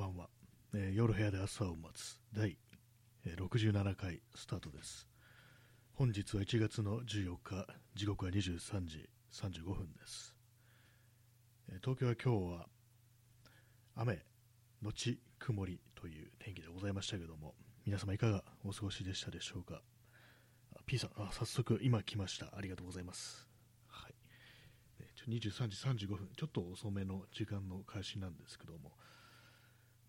[0.00, 0.30] ばんは、
[0.72, 2.56] えー夜部屋で朝を待つ第
[3.26, 5.06] えー67回スタートです。
[5.92, 10.34] 本日は1月の14日時刻は23時35分です、
[11.68, 12.66] えー東京は今日は
[13.94, 14.24] 雨
[14.82, 17.54] のち曇りという天気でございましたけども
[17.84, 19.82] 皆様いかがお過ごしでしたでしょうか
[20.86, 22.46] ？P さんあ早速今来ました。
[22.56, 23.46] ありがとうございます。
[23.86, 24.14] はい。
[25.00, 26.30] えちょ23時35分。
[26.38, 28.92] ちょっと遅めの時間の開始なんですけども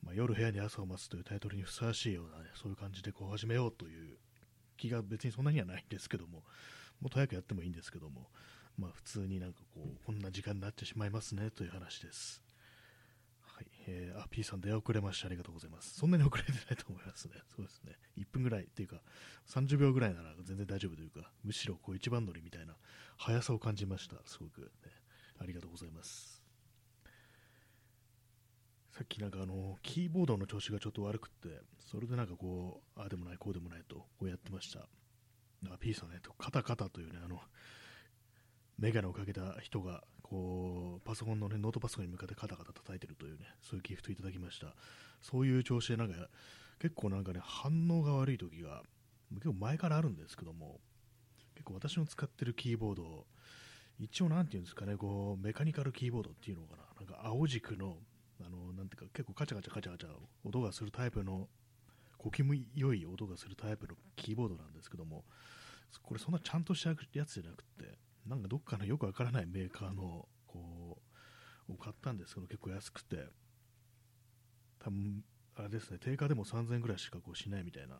[0.03, 4.17] まあ、夜部屋に朝を待つというタイトルにふさわしいような、ね、そういう感じでこう始めようという
[4.77, 6.43] 気が別にそんなにはないんですけども、
[6.99, 8.29] もっと早くやってもいいんですけども、
[8.77, 12.41] まあ、普通になんかこう、こんな時間になってしまいますねという話です。
[13.41, 15.27] はい、えー、あ、P さん出遅れました。
[15.27, 15.93] ありがとうございます。
[15.99, 17.35] そんなに遅れてないと思いますね。
[17.55, 17.93] そうですね。
[18.17, 19.01] 1分ぐらいっていうか、
[19.47, 22.75] 30秒ぐらいなら全然大丈夫というか、むしろこう一番乗りみたいな
[23.17, 24.17] 速さを感じました。
[24.25, 24.67] すごく、ね。
[25.39, 26.40] ありがとうございます。
[28.91, 31.47] さっきなんかあのキーボードの調子がちょっと悪くて、
[31.79, 34.87] それでなんかこう、ああでもない、こうでもないとこうやってました。
[35.69, 37.39] あ P さんね、カタカタというね、あの、
[38.79, 44.75] メガネをかけた人が、こう、パソコンのね、ノートパソコンに向かってカタカタ叩いてるというね、そういうギフトいただきました。
[45.21, 46.27] そういう調子でなんか、
[46.79, 48.81] 結構なんかね、反応が悪い時が、
[49.35, 50.79] 結構前からあるんですけども、
[51.53, 53.25] 結構私の使ってるキーボード、
[53.99, 57.97] 一応なんていうんですかね、こう、メカニカルキーボードっていうのかな、なんか青軸、の
[58.81, 60.09] なんていうか結構カチャカチャカチャカチャ
[60.43, 61.47] 音がするタイプの
[62.17, 65.23] 小気味良い音がするタイプのキーボードなんですけども
[66.01, 70.97] これそんなちゃんとしたやつじゃなくてなんかどっかのよくわからないメーカーのこ
[71.69, 73.17] うを買ったんですけど結構安くて
[74.79, 75.23] 多分
[75.57, 77.97] あれですね定価でも3000円ぐらいしかこうしないみたいな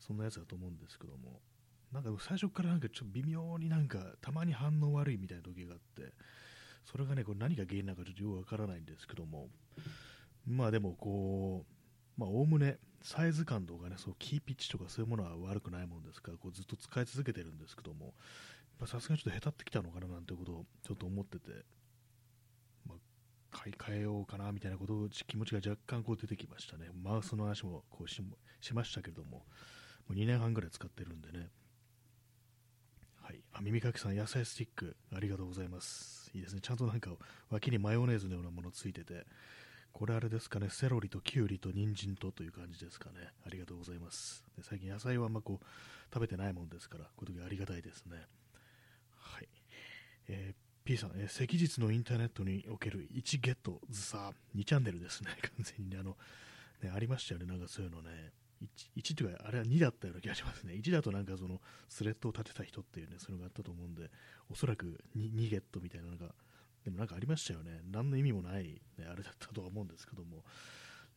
[0.00, 1.40] そんなやつだと思うんですけども
[1.92, 6.12] なんか最初からなんかちょっと微妙になんかたまに反応悪いみたいな時があって
[6.90, 9.48] それがね、これ何が原因なのかちょっとよくわからないんですけども、
[10.46, 11.66] まあでもこ
[12.16, 18.14] う、まあおおむねサイズ感とかね、そうキーピッチとかそういうものは悪くないもんですから、こうずっと使い続けてるんですけども、
[18.86, 21.50] さすがにちょっと下手ってきたのかななんてことをちょっと思ってて、
[22.86, 22.98] まあ、
[23.50, 26.88] 買い替えようかなみたいなことを気持ちが若干こう出てきましたね。
[27.02, 28.22] マウスの話もこうし
[28.60, 29.44] しましたけれども、も
[30.10, 31.50] う2年半ぐらい使ってるんでね。
[33.28, 36.30] はい、あ耳かきさん、野菜スティック、ありがとうございます。
[36.32, 36.62] いいですね。
[36.62, 37.10] ちゃんとなんか
[37.50, 39.26] 脇にマヨネーズのようなものついてて、
[39.92, 43.16] これあれですかね、セロリとキュウリと人参とという感じですかね。
[43.46, 44.46] ありがとうございます。
[44.56, 45.66] で最近野菜はあんまこう
[46.10, 48.16] 食べてないもんですから、こういう時ありがたいですね。
[49.18, 49.48] はい。
[50.28, 50.54] えー
[50.86, 55.36] P さん、えー赤日のインターネットにおける1ゲットズサ2チャンネルですね。
[55.44, 56.16] 完全にね、あの、
[56.80, 57.44] ね、ありましたよね。
[57.44, 58.32] なんかそういうのね。
[58.62, 60.74] 1, 1というか、あれは2だったような気がしますね。
[60.74, 64.10] 1だとなんかそのスレッドを立てた人っていうね、そういうのがあったと思うんで、
[64.50, 66.34] おそらく 2, 2ゲットみたいなのが、
[66.84, 67.82] でもなんかありましたよね。
[67.90, 70.44] 何の意味もない、ね、あれだったとは思うんですけども、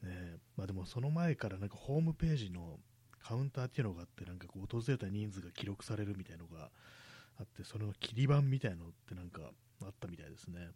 [0.04, 2.80] ね、まあでもその前からなんかホームページの
[3.20, 6.70] カウンターっていうのがあって、なんかこう訪れた人数が記録されるみたいなのが
[7.40, 9.52] あって、その切り板みたいなのってなんか
[9.84, 10.70] あったみたいですね。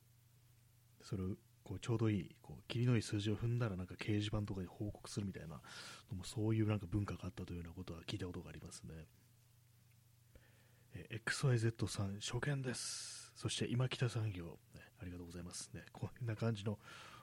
[1.01, 1.29] それを
[1.65, 5.55] こうちょうどいいこう霧のいい数字を踏んだらなんか掲示板とかで報告するみたいな
[6.15, 8.93] もそういうなんか文化があったというようなことは聞いたことがありますね。
[10.93, 13.33] えー XYZ さん初見です。
[13.35, 14.45] そして今北産業、
[14.75, 15.83] ね、ありがとうございますね。
[15.91, 16.77] こんな感じの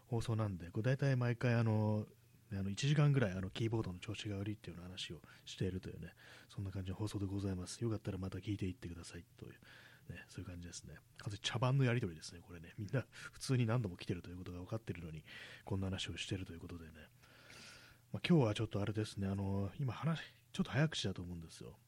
[0.09, 2.07] 放送なんで、これ大体毎回あの
[2.51, 6.13] ねあの1時間ぐらいあのキーボードの調子が悪いっていうような話をしているというね、
[6.49, 7.83] そんな感じの放送でございます。
[7.83, 9.55] よかったらまた聞いていってくださいという。
[10.09, 10.95] ね、そういう感じですね。
[11.19, 12.75] 完全茶番のやり取りですね、これね。
[12.79, 15.25] みんな普通に何度も来てるということが分かってるのに、
[15.65, 16.91] こんな話をしてるということでね。
[18.13, 20.21] まあ、今日はちょっとあれですね、あの今話、
[20.53, 21.79] ちょっと早口だと思うんですよ。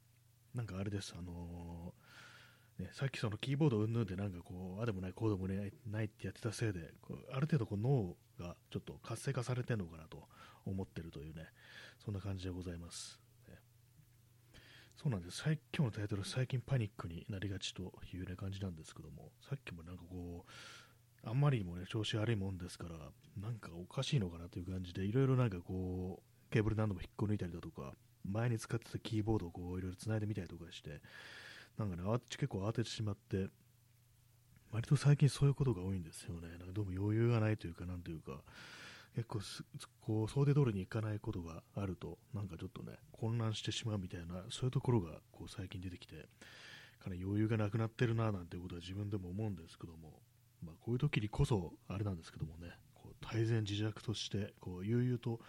[0.54, 1.94] なんかあれです、あの
[2.78, 10.28] ね、さっきそのキーボードうんぬんでなんかこう、あでもない、こうでもないないってやってたせいで、こうある程度こう脳がちょっと活性化されてるのかなと
[10.64, 11.46] 思ってるというね、
[12.04, 13.23] そんな感じでございます。
[15.04, 22.96] そうなんです今日のタイトル、最近パニックになりがちという、ね、感じなんですけども、さっきもなんかこう、あんまりにもね、調子悪いもんですから、
[23.38, 27.92] なんかおかしいのかなという感じで、いろいろなんかこう、ケーブル何度も引っこ抜いたりだとか、
[28.26, 31.02] 前に使ってたキーボードをこういろいろ繋いでみたりとかして、
[31.76, 33.48] なんかね、結構慌ててしまって、
[34.72, 36.48] 割と最近そういうことが多いんですよね。
[36.56, 38.40] なんかどうも余裕がないというか、なんというか、
[39.14, 39.64] 結構す
[40.00, 46.26] こう想定通りにいかないことがあると、なんかちょっとね、混乱してしまうみたいな、そういうところがこう最近出てきて、
[47.02, 50.20] かなり余裕がなくなってるななんてことは自分でも思うんですけども、
[50.62, 55.40] まあ、こういう時にこそ、あれなんですけどもね、こう泰然自若として、こう悠々と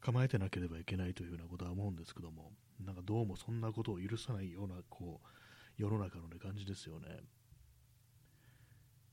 [0.00, 2.52] 構えてなければいけないというようなことは思うんですけども、
[2.84, 5.28] なんかどうもそんなことを許さないような、こう、
[5.76, 7.20] 世の中の、ね、感じですよね。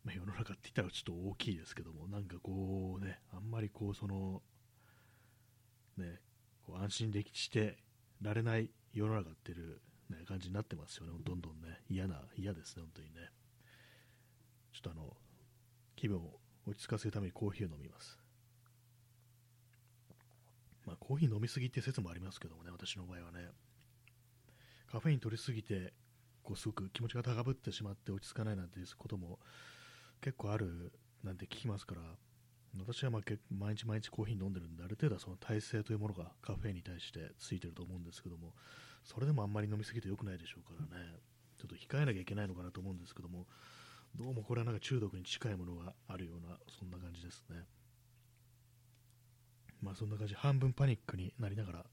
[0.06, 4.44] まあ、世の中って言ったらちょっと大きいですけども、なんかこうね、あんまりこう、その、
[5.98, 6.20] ね、
[6.64, 7.78] こう安心できして
[8.22, 9.80] られない世の中っていう、
[10.10, 13.30] ね、感じになってますよね、どんどんね、嫌な、嫌ですね、本当にね。
[14.74, 15.18] ちょっとあの、
[15.96, 18.20] 気分を落ち着かせるためにコーヒーを飲みます。
[20.86, 23.50] まあ、コーヒー飲みすぎって説もありますけどもね、私の場合はね、
[24.92, 25.94] カフェイン取りすぎて、
[26.44, 29.40] こうすごく気持ちが高ぶってしまって落ち着かないなんていうことも
[30.22, 30.92] 結構ある
[31.24, 32.02] なんて聞きますから、
[32.78, 38.54] 私はまあ毎日毎日コーヒー飲んでるんで、ある程度はその体制というものがカフェインに対してついてると思うんですけども、
[39.04, 41.20] それでもあんまり飲みすぎて良くないでしょうからね、
[41.58, 43.48] ちょっと控えなきゃいけないのかなと思うんですけども、
[44.16, 47.64] どうもこれはなんか中毒に近いものがあるような、そんな感じですね。
[49.82, 51.86] まあそんな感じ、半分パニックになりながら、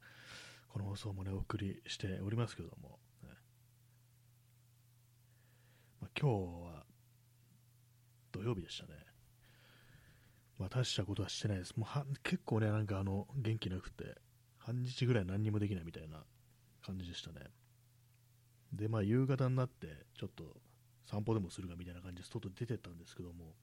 [0.69, 3.28] この放送もね、お送りしておりますけども、ね。
[6.00, 6.81] まあ、今日は
[8.32, 8.99] 土曜日でしたね。
[10.58, 11.75] まあ、大したことはしてないです。
[11.76, 14.17] もうは結構ね、なんかあの、元気なくて、
[14.58, 16.25] 半日ぐらい何にもできないみたいな
[16.84, 17.46] 感じでしたね。
[18.73, 20.44] で、まあ、夕方になって、ちょっと
[21.05, 23.55] 散歩でもするかみたいな感じで外出てったんですけども、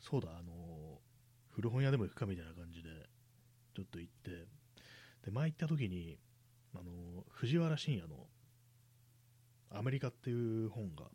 [0.00, 1.00] そうだ、あの、
[1.50, 2.88] 古本屋でも行くかみたいな感じで、
[3.74, 4.46] ちょっと行って、
[5.24, 6.18] で、前行った時に、
[6.74, 8.26] あの、藤原信也の
[9.70, 11.06] アメリカっていう本が、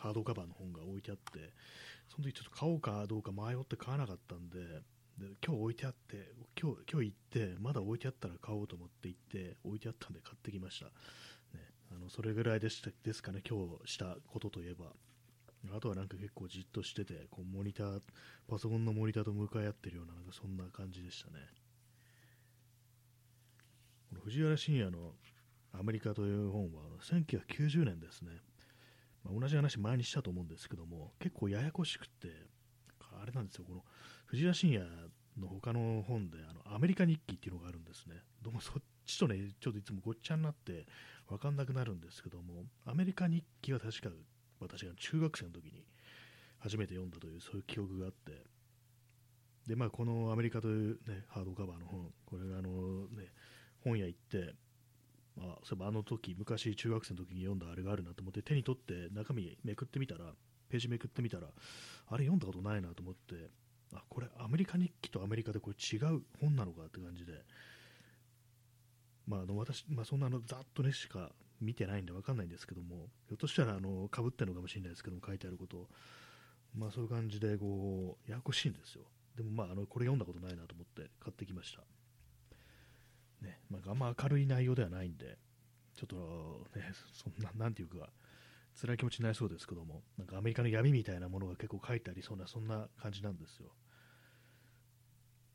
[0.00, 1.52] ハードカバーの本が置いてあって、
[2.08, 4.58] その時ちょっと買おうかどうか迷って買わなかったんで、
[5.18, 10.86] で今日置いてあって、今日今日行って、まだ置いてあったら買おうと思って行って、置いてあったんで買ってきました。
[10.86, 10.92] ね、
[11.92, 14.86] あのそれぐらいでしたですかね、今日したことといえば。
[15.76, 18.00] あとはなんか結構じっとしてて、こうモニター、
[18.48, 21.34] パソコンのモニターと向かい合ってるような、なんかそんな感じでしたね。
[24.08, 25.12] この藤原信也の
[25.72, 28.32] アメリカという本は、1990年ですね。
[29.24, 32.28] まあ、同じ話前にしたと思うんですけども、結構ややこしくて、
[33.20, 33.84] あれなんですよ、この
[34.26, 34.86] 藤田信也
[35.38, 38.16] の他の本であのアメリカ日記っていうのがあるんですね。
[38.42, 40.86] どうもそっちとね、ちょっといつもごっちゃになって
[41.28, 44.10] 分かんなくなるんですけども、アメリカ日記は確か
[44.60, 45.84] 私が中学生の時に
[46.58, 48.44] 初めて読んだというそういう記憶があって、
[49.66, 53.32] で、まあ、このアメリカという、ね、ハードカバーの本、これがあの、ね、
[53.84, 54.54] 本屋行って、
[55.36, 60.32] まあ、そういえばあの時昔中学生の時に読んだあれがあるなと思って手に取って中身めくってみたら
[60.68, 61.46] ページめくってみたら
[62.08, 63.48] あれ読んだことないなと思って
[63.94, 67.32] あこれアメリカ日記とアメリカでこれ違う本なのかって感じで
[69.26, 71.30] まあ、あの私、まあ、そんなのざっとねしか
[71.60, 75.88] 見てないんで分かんないんですけどもひょっとしたらあの被ってるのかもしれないですけども書いてあること。
[76.76, 79.02] まあそういう感じでこうややこしいんですよ。
[79.36, 81.82] でもまああのこれ読んだことないなと思って買ってきました。
[83.42, 85.38] ね、まあ、あんま明るい内容ではないんで、
[85.96, 88.10] ちょっとね、そんな、なんていうか、
[88.80, 93.70] 辛い気持ちになりそうですけども、なんかアメリカの闇みたいなものが結構書いてありそうな、そんな感じなんですよ。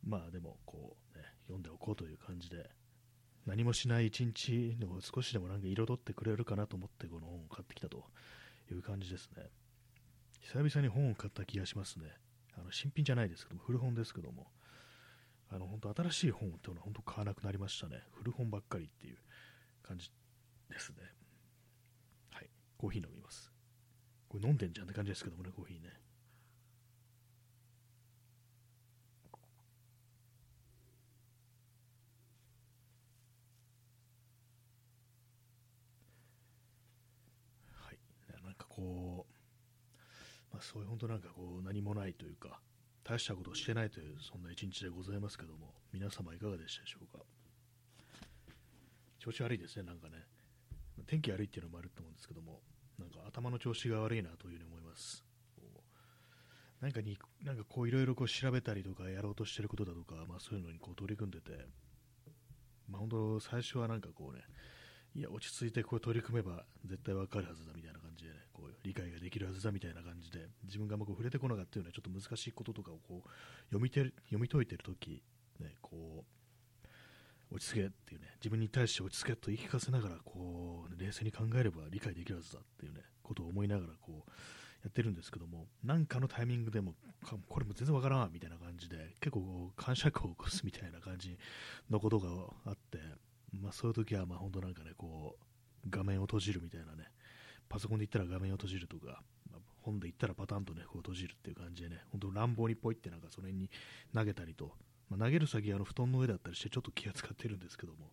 [0.03, 2.69] まあでも、こう、ね、読んでおこうという感じで、
[3.45, 8.05] 何もしない一日でも少しでもなんか彩ってくれるかなと思って、この本を買ってきたと
[8.71, 9.49] いう感じですね。
[10.41, 12.05] 久々に本を買った気がしますね。
[12.57, 14.47] あの新品じゃないですけども、古本ですけども、
[15.55, 18.03] あの本当新しい本っていうのは本当買わなくなりましたね。
[18.11, 19.17] 古本ばっかりっていう
[19.81, 20.11] 感じ
[20.69, 20.97] ですね。
[22.31, 22.49] はい。
[22.77, 23.53] コーヒー飲みます。
[24.27, 25.93] これ飲んでんじゃんって感じですけどもね、コーヒーね。
[37.71, 37.97] はい。
[38.43, 39.25] なんかこ
[40.51, 42.59] う、まあそういう本当なんかこう何もないというか、
[43.07, 47.23] 大したことしてないというそんな一日でございますけども皆様いかがでしたでしょうか？
[49.19, 50.25] 調子悪いですねなんかね。
[51.07, 52.61] 天気悪いっていうのもあると思うんですけども
[52.97, 55.23] なんか頭の調子が悪いなというふうに思います。
[56.81, 61.51] 何かになんかこういろいろ調べたりとかやろうとしてることだとか、まあ、そういうのにこう取り組んでて、
[62.89, 64.41] まあ、本当最初はなんかこうね
[65.15, 68.37] いや落ち着いてこう取り組めば絶対わかるはずだみたいな感じでね。
[68.65, 73.29] こう理解ができるはずだみたいな感じで自分がこう触れてこなかったようなちょっと難しいこととかをこう
[73.69, 75.21] 読みて読み解いてるとき、
[75.59, 76.25] ね、こ
[77.51, 84.31] う落ち着けっていうね自分に対して落ち着けと言い聞かせながらこう、ね、冷静に考えれば理解できるはずだっていうねことを思いながらこう
[84.83, 86.93] やってるんですけども何かのタイミングでも
[87.49, 91.37] これも全然わからんみたいな感じで結構感触を起こすみたいな感じ
[91.89, 92.29] のことが
[92.67, 92.99] あって
[93.61, 97.05] まあ、そういう時はまあ本当なんかねこう画面を閉じるみたいなね
[97.69, 103.69] パソコンで言ったら画面を閉じるとか、まあ、本で言ったらパタンとねこう閉じるっていう感じでね本当乱暴にポイってなんかその辺に
[104.13, 104.71] 投げたりと、
[105.09, 108.11] まあ、投げる先あの布団の上だったりしてちょっと気が使ってるんですけども、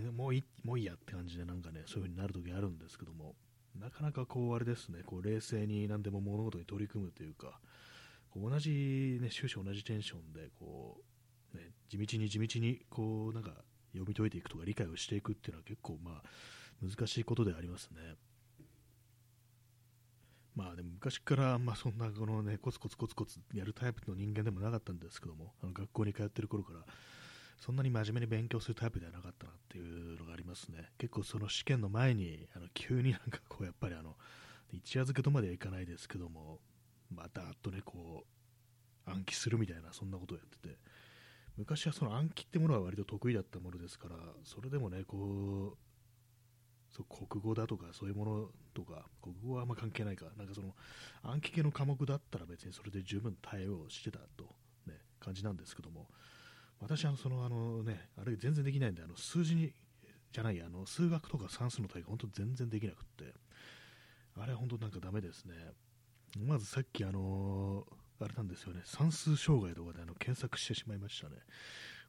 [0.00, 3.34] ね、もういもういいやって感じでなんかねそういう風になる時あるんですけども
[3.78, 7.58] なかなかこうあれですねこう冷静に何でも物事に取り組むというか
[8.30, 11.16] こう同じね終始同じテンションでこう
[11.56, 13.50] ね、地道に地道にこうなんか
[13.92, 16.22] 読み解いていくとか理解をしていくっていうのは結構まあ
[16.82, 17.98] 難しいことでありますね。
[20.56, 26.80] まあでも昔からまあそんなこのねコツコツコツコツやるタイプの人間でもなかったんですけどもあの学校に通ってる頃から
[27.60, 30.90] そんなに真面目に勉強するタイプではなかったなっていうのがありますね。
[30.98, 34.16] 結構その試験の前にあの急になんかこうやっぱりあの
[34.72, 36.58] 一夜漬けとまではいかないですけども
[37.14, 38.24] またっとねこ
[39.06, 40.76] う暗記するみたいなそんなことをやってて
[41.56, 45.85] 昔はその暗記ってものは割と得意だったものですからそれでもねこう
[46.96, 50.26] そう国語だとかそういうものとか国語はあんま関係ないか。
[50.38, 50.74] なんかその
[51.22, 54.44] 暗記系の科目だったら別にそれで十分対応してたと、
[54.86, 56.08] ね、感じなんですけども。
[56.78, 59.72] 私はそのあのねあれ全然できないんであの数字に
[60.30, 63.34] じゃないあの数学とか算数の対応本当全然できなくって。
[64.38, 65.54] あれは本当なんかダメですね。
[66.46, 67.86] まずさっきあの
[68.20, 68.82] あれなんですよね。
[68.84, 71.36] 算数障害とかであの検索してしまいましたね。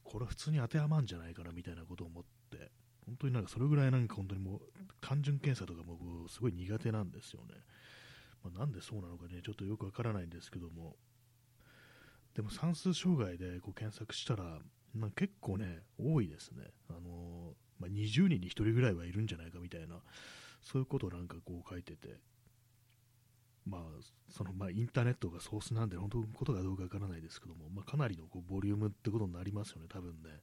[0.04, 2.87] これは普通に当てはまんじゃないかなみたいなことを思って。
[3.08, 4.62] 本当になんかそれぐらいなんか本当にもう
[5.02, 5.98] 単純検査とかも
[6.28, 7.56] すごい苦手なんですよね。
[8.44, 10.96] まあ、なんでそうなのかね、ちょっとよくわからないんですけども、
[12.36, 14.60] でも算数障害でこう検索したら、
[14.94, 16.66] まあ、結構ね、多いですね。
[16.90, 19.96] あのー、まあ、20人に1人ぐらいはいるんじゃないかみたいな、
[20.62, 22.20] そういうことをなんかこう書いてて、
[23.66, 23.82] まあ、
[24.30, 30.42] そのまあインターネットがソースなんで、本当のことかどうかわからないですけども、まあ、かなりのこうボリュームってことになりますよね、多分ね。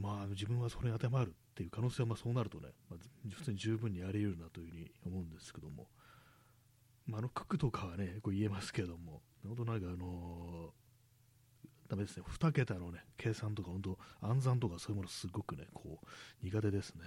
[0.00, 5.88] まあ、自分はそれに当てはまるっていう可能性はまあそうなるとね、まあ、普通に十分にあり得るなというふうに思うんですけども、
[7.06, 16.06] まあ、あの九九とかはね、こう言えますけども、本当なんかあのー、ダメですね、2桁のね、計算とか、本当、暗算とかそういうものすごくね、こう、
[16.42, 17.02] 苦手ですね。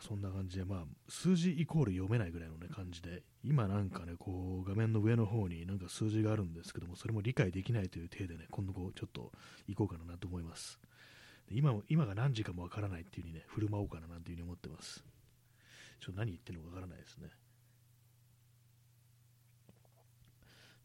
[0.00, 9.30] そんな感じで、まあ、数字イコール読めないぐらいの、ね、感じで、今なんかね、こう、画面の上の方になんか数字があるんですけども、それも理解できないという体でね、今度こう、ちょっと
[9.68, 10.80] 行こうかなと思います。
[11.48, 15.04] で今も、今が何時かもわからないっていう風にね、振る舞おうかななんていう風に思ってます。
[16.00, 17.28] ちょっと何言ってるのかわからないですね。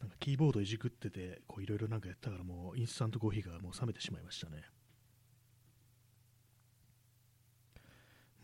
[0.01, 4.63] なんかキーボードいじくってて、こういろいろなんかやったからもうインスタントコーヒーがもう冷めてしまいましたね。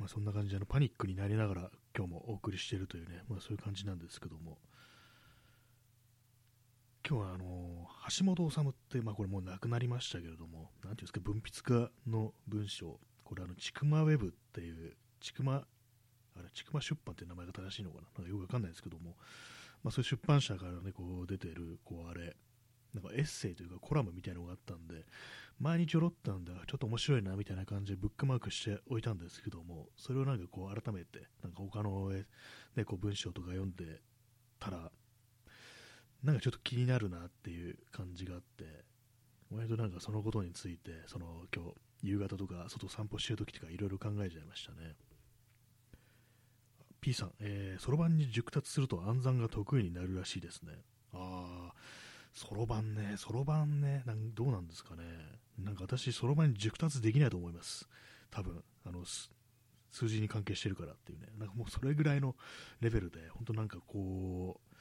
[0.01, 4.58] まあ、そんな感じであのパニックになりながら今日もお送りしているというね、まあ、そういう感じなんですけども、
[7.08, 15.53] 今日はあの橋本治って、まあ、これもう亡くなりましたけれども、なんていうんですか、文筆家の文章、これ、あのちくまウェブっていう、ちくま、
[16.36, 19.15] あれ、ちくま出版っていう名前が正しいのかな、なんかよくわかんないですけども、
[19.84, 22.36] まあ、そういう出版社からね、こう出てる、こうあれ、
[22.94, 25.06] なんかエッセイというかコラムみたいなのがあったんで、
[25.60, 32.26] 前にちょろっとなんだ、ちょっと面白いなみたいな感じでブックマークしておいたんですけども、それをなんかこう改めて、なんか他の、ね、
[32.86, 34.02] こう文章とか読んで
[34.60, 34.92] たら、
[36.24, 38.84] なんかちょっと気になるなっていう感じがあって、
[39.52, 44.96] 割となんかそのことについて、その今日夕方とか外散歩してる時とかいろいろ考えちゃいましたね。
[47.02, 47.34] P さん、
[47.80, 50.74] そろばんに熟達すると暗算が得意になるらしいですね。
[51.14, 51.61] ああ、
[52.34, 55.04] そろばんね、そろばんね、なんどうなんですかね。
[55.60, 57.88] なんか私、そろばんに熟達できないと思います。
[58.30, 59.04] 多分、あの、
[59.92, 61.28] 数字に関係してるからっていうね。
[61.38, 62.36] なんかもうそれぐらいの
[62.80, 64.76] レベルで、本当なんかこう、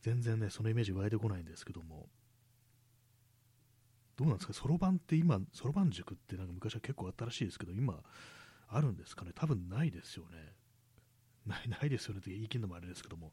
[0.00, 2.08] 全然ね、そのイメージ湧いてこないんですけども、
[4.16, 8.02] どうなんですか、そろばんって今、そろばん塾ってなんか昔は結構あったらしいですけど、今、
[8.68, 10.54] あるんですかね、多分ないですよね。
[11.46, 13.32] ないないですよねって言い切るのもあれですけども、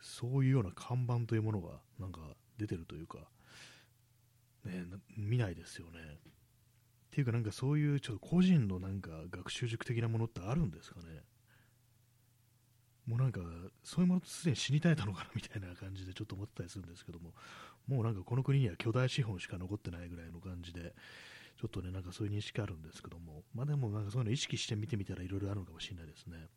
[0.00, 2.20] そういうような看板というものが、なんか
[2.58, 3.18] 出てるというか、
[4.64, 4.84] ね、
[5.16, 6.00] 見ないですよね。
[6.00, 11.22] っていうか、なんかそういうちょっと個人のなんか学習塾的なものってあるんですかね。
[13.06, 13.40] もうなんか、
[13.82, 17.34] そういうものってすでに死に絶えたのかなみたいな感じでちょっと思ってたりするんですけども、
[17.86, 20.94] もうなんかこの国には巨大資本しか残ってないぐらいの感じで、
[21.60, 26.48] ちょっとね、なんかそういう認識あるんですけども、まあでもなんかそういうの意識して見てみたらいろいろあるのかもしれないですね。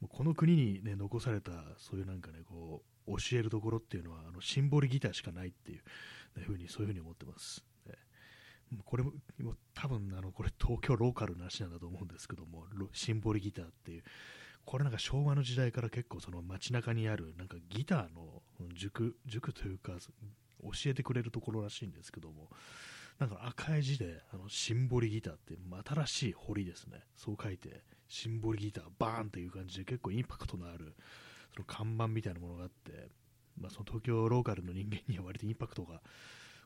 [0.00, 5.78] もうこの国にね、残された、そういうなんかね、こう、教えるところっていうのはあのシンボリギターしかないっていう、
[6.38, 7.64] ね、ふうにそういうふうに思ってます。
[7.86, 7.94] ね、
[8.84, 9.12] これも
[9.74, 14.02] 多分あのこれ東京ローカルな話なんだと思うんですけどもシンボリギターっていう。
[14.64, 18.42] これなんか昭和の時代から結構その街中にあるなんかギターの
[18.74, 19.92] 塾塾というか
[20.62, 22.50] 教えてくれるところらしいんですけども
[23.18, 25.54] なんか赤い字であのシンボリギターって
[25.94, 27.02] 新しい堀ですね。
[27.16, 30.94] そう書いてシンボリギターバーンっていう感じで結構インパクトのある
[31.58, 33.08] の看板みたいなものがあって、
[33.60, 36.00] まあ、その東京ローカルの人間には割とインパクトが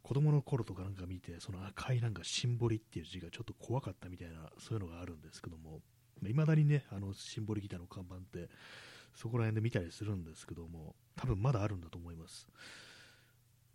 [0.03, 5.81] 子供の頃とかなんか見てその赤いなんかシンボリっていう字がちょっと怖かったみたいなそういうのがあるんですけども
[6.27, 8.49] いまだにねあのシンボリギターの看板って
[9.15, 12.49] そこら辺で見たりするんですけども多分まだあるんだと思います、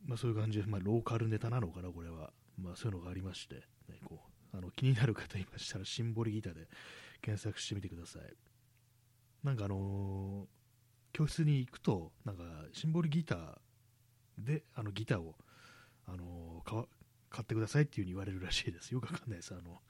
[0.06, 2.32] ま、あ、そういう感じで、まあ、ローカルネタなのかな、これは。
[2.62, 3.62] まあ、そういうのがありまして、ね、
[4.04, 4.20] こ
[4.54, 6.68] うあの気になる方いましたら、シンボリギターで
[7.22, 8.22] 検索してみてください。
[9.44, 10.57] なんかあのー、
[11.18, 12.44] 教室に行くと、なんか
[12.74, 13.40] シンボリギター
[14.38, 15.34] であのギターを、
[16.06, 16.86] あのー、
[17.32, 18.92] 買ってくださいっていう風に言われるらしいです。
[18.92, 19.56] よくわかんないです。
[19.56, 19.82] あの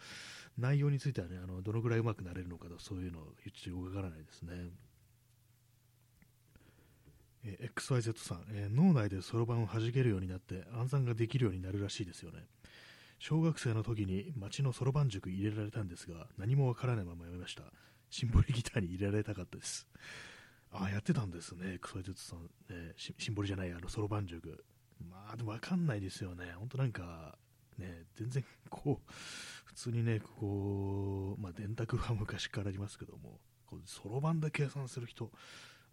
[0.57, 4.53] 内容についてはね、あのどのぐらい上手くなれるのかと、そういうの言ってよくわからないですね。
[7.43, 12.45] え XYZ さん、えー、脳内でそろばんを弾けるようになって暗算ができるようになるらしいですよね。
[13.19, 17.63] 小学生の時に町のそろばん塾入れられたんですが、何もわからないままやめました。
[18.09, 19.87] シンボリギターに入れられたかったです。
[20.71, 24.63] あ、やってたんですね、XYZ さん、えー、シンボリじゃない、あのそろばん塾。
[25.09, 26.53] まあ、でもわかんないですよね。
[26.57, 27.37] 本当なんか、
[27.77, 29.13] ね、全然こう、
[29.65, 33.39] 普通にね、こう、まあ、電卓は昔からありますけども、
[33.85, 35.31] そろばんで計算する人、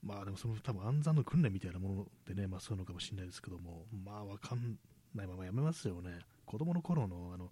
[0.02, 4.78] まあでもその多分暗算の訓練みたいなものでね、まあそういうのかもしれないですけども、まあわかん
[5.14, 6.20] ないままやめますよね。
[6.44, 7.50] 子供の頃のあの、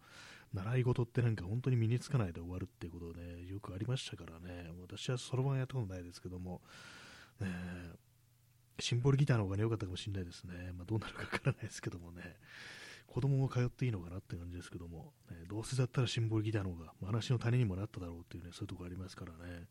[0.53, 6.61] 習い事ってなんか本当に身につかないで終わるっていうことね、よくありましたからね、私はそろばんやったことないですけども、
[7.43, 7.93] ね、
[8.79, 10.73] シンボルギターの方がね、良かったかもしれないですね。
[10.77, 12.37] まあどうなるかわからないですけどもね。
[13.07, 19.67] 子供も通っていいのかなって感じですけども、ね、どうせだったらシンボルギターの方が、話の種にもなっただろうっていうね、そういうところありますからね。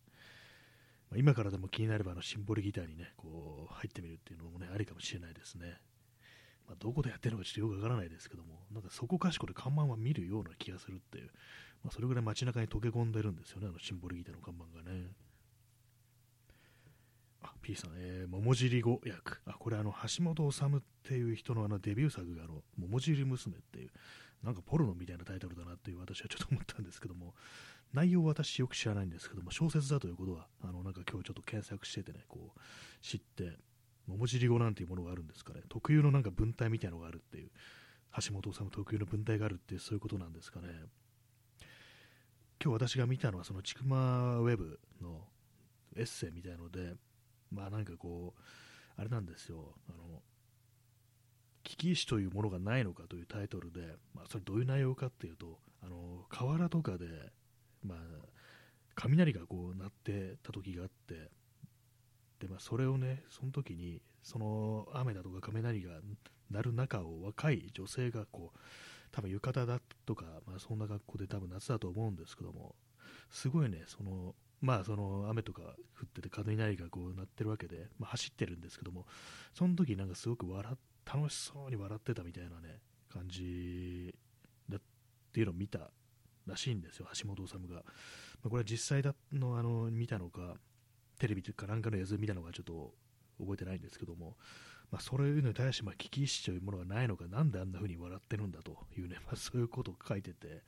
[1.10, 5.82] まあ、今からでも気になればあのシンボルギターにね、こう入ってみるっていうのもね、ありかもしれないですね。
[6.68, 11.32] まあ、どこでやってるのかちょっとよくわからないですけども、なんかそこかしこで看板は見るような気がするっていう、
[11.84, 15.08] まあ、それぐらい街中に溶け込んでるんですよね、あのシンボルギターの看板がね。
[17.44, 19.40] あ、P さん、えー、桃尻語訳。
[19.46, 23.92] あ、これあの、橋本治っていう人のあのデビュー作があの、桃尻娘っていう、
[24.44, 27.34] なんかポルノみたいなタイトルだなっていう私はちょっと思ったんですけども、
[27.94, 32.60] 内容は私よく知らないんですけども、小説だということは、あの、なんか今日ちょっと検索しててね、こう、
[33.02, 33.58] 知って、
[34.08, 37.52] 桃尻語なんていうものがあるんですかね、特有のなんか文体みたいなのがあるっていう、
[38.26, 40.68] 橋本さんの特有の文体があるっていう、そういうことなんですかね。
[42.64, 45.28] 今日私が見たのは、そのちくまウェブの
[45.96, 46.96] エッセイみたいので、
[47.52, 48.42] まあなんかこう、
[48.98, 50.22] あれなんですよ、あの、
[51.64, 53.82] 危機意識というものがないのかというタイトルで、
[54.14, 57.32] まあ、それどういう内容かっていうと、あの河原とかで
[57.84, 57.98] まあ、
[58.96, 61.30] 雷がこう鳴ってた時があって、
[62.40, 65.92] でまあ、それをね、その時に、その雨だとか雷が
[66.52, 68.60] 鳴る中を若い女性がこう、
[69.12, 72.76] 多分浴衣だとか、まあ、そんな格好で多分夏だと思うんですけども、
[73.30, 79.06] すごいね、その、まあその雨とか降ってて雷がこう鳴ってるわけで、まあ、走ってるんですけども、
[79.54, 82.80] その時なんかすごく笑楽しそうに笑ってたみたいなね、
[83.12, 84.14] 感じ
[84.70, 84.82] だっ
[85.34, 85.90] ていうのを見た
[86.46, 87.76] らしいんですよ、橋本治が。
[87.76, 87.82] ま
[88.46, 90.56] あ、これは実際だのあの見たのか、
[91.20, 92.94] テレビとかなんかの映像見たのかちょっと
[93.40, 94.38] 覚えてないんですけども、
[94.92, 100.64] まあ、そういうのに対して、まあ、危機意識というものがないのか、なんであんな風に笑ってるんだというね、まあ、そういうことを書いてて、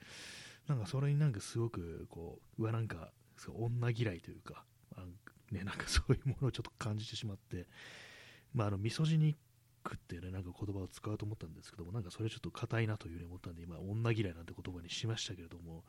[0.68, 3.12] なんかそれになんかすごく、こう、うわ、なんか、
[3.52, 4.64] 女嫌いというか、
[4.96, 5.06] あ
[5.52, 7.68] ね、なんかそういうものをちょっと感じてしまって、
[8.54, 9.36] まあ、あの、ミソジニ
[9.84, 15.84] クってね、なんか言葉を使うと思ったんですけども、なんかそれちょっと硬いなというふうに思ったんで、今、女嫌いなんて言葉にしましたけれども、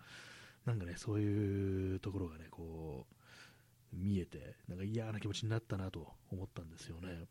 [0.66, 7.26] なんかね、そういうところがね、こう、見えて、なんか嫌な気持ちになったなと思ったんですよね。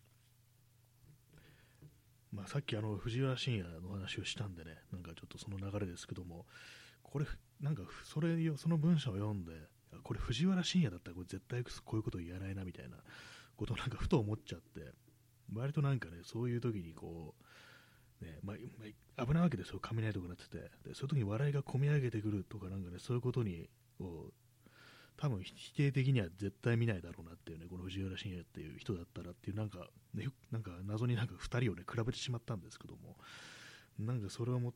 [2.32, 6.46] まあ、さっきあの藤原信也の話をしたんでね、なんかちょっとその流れですけども、
[7.04, 7.26] これ、
[7.62, 9.52] なんかそれその文章を読んで、
[10.04, 12.98] これ藤原信也だったらこれ絶対こういうこと言わないなみたいな
[13.56, 14.92] ことをなんかふと思っちゃって、
[15.54, 17.36] 割となんかね、そういう時にこ
[18.22, 24.34] う、ねまあ、危ないわけですよ、雷とかなってて、でそういう時に笑いが込み上げてくるとか、なんかね、そういうことに、こう
[25.18, 33.18] 多分否定的には絶対見ないだろうなっていうね、この藤原信也っていう人だったらっていう、なんか、ね、なんか謎になんか2人をね、比べてしまったんですけども、
[34.00, 34.74] なんかそれをも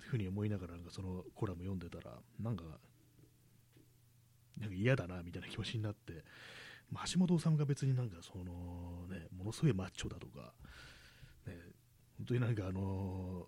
[0.00, 2.64] ふうに思いながら、なんかそのコラム読んでたら、なんか、
[4.60, 6.24] なんか嫌だなみたいな気持ちになって、
[7.12, 10.52] 橋本治が別になんかその、ね、ものすごいマッチョだとか、
[11.46, 11.54] ね、
[12.18, 13.46] 本当になんかあの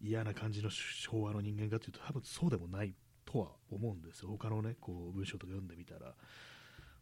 [0.00, 4.28] 嫌な感じの昭和の人間かというと多分そうでもないとは思うんですよ。
[4.30, 6.14] 他のねこう文章とか読んでみたら。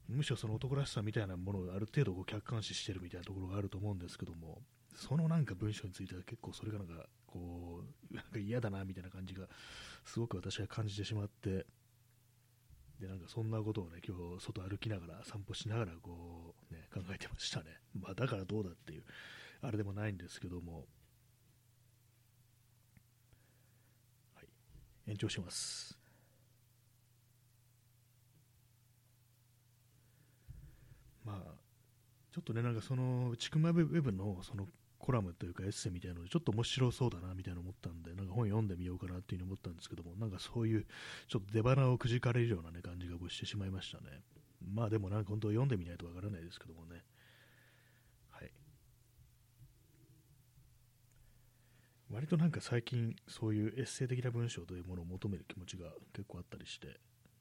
[0.08, 4.62] むしろその男らしさみたいなものをある程度こう客観視してるみたいなところがあると思うんですけども
[4.96, 9.44] そのなんか文章については結構それがなんかこうなんか嫌だなみたいな感じが
[10.04, 11.66] すごく私は感じてしまって
[13.00, 17.66] で、なんかそんなことをね、今日外歩きながら、散歩しながらこう、ね、考えてましたね。
[17.94, 19.04] まあだからどうだっていう、
[19.62, 20.86] あれでもないんですけども、
[24.34, 24.48] はい、
[25.06, 25.96] 延長します。
[31.24, 31.54] まあ、
[32.32, 34.66] ちょっとね、なんかその、ちくまウェブのその
[35.08, 40.84] コラムというかエッセイみたいなので、ちょっと面白そうだなみたいな思ったんで、なんか本読んでみようかなっていうふうに思ったんですけども、なんかそういう、
[41.28, 44.20] ちょっと出花をくじかれるような、ね、感じがしてしまいましたね。
[44.60, 47.02] まあでもなんか本当読んでみないとわからないですけどもね。
[48.32, 48.50] はい。
[52.10, 57.00] 割となんか最近そういうエッセイ的な文章というものを求める気持ちが結構あったりして、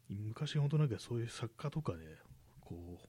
[0.10, 2.06] 昔本当なんかそういう作家とかね、
[2.62, 3.08] こう、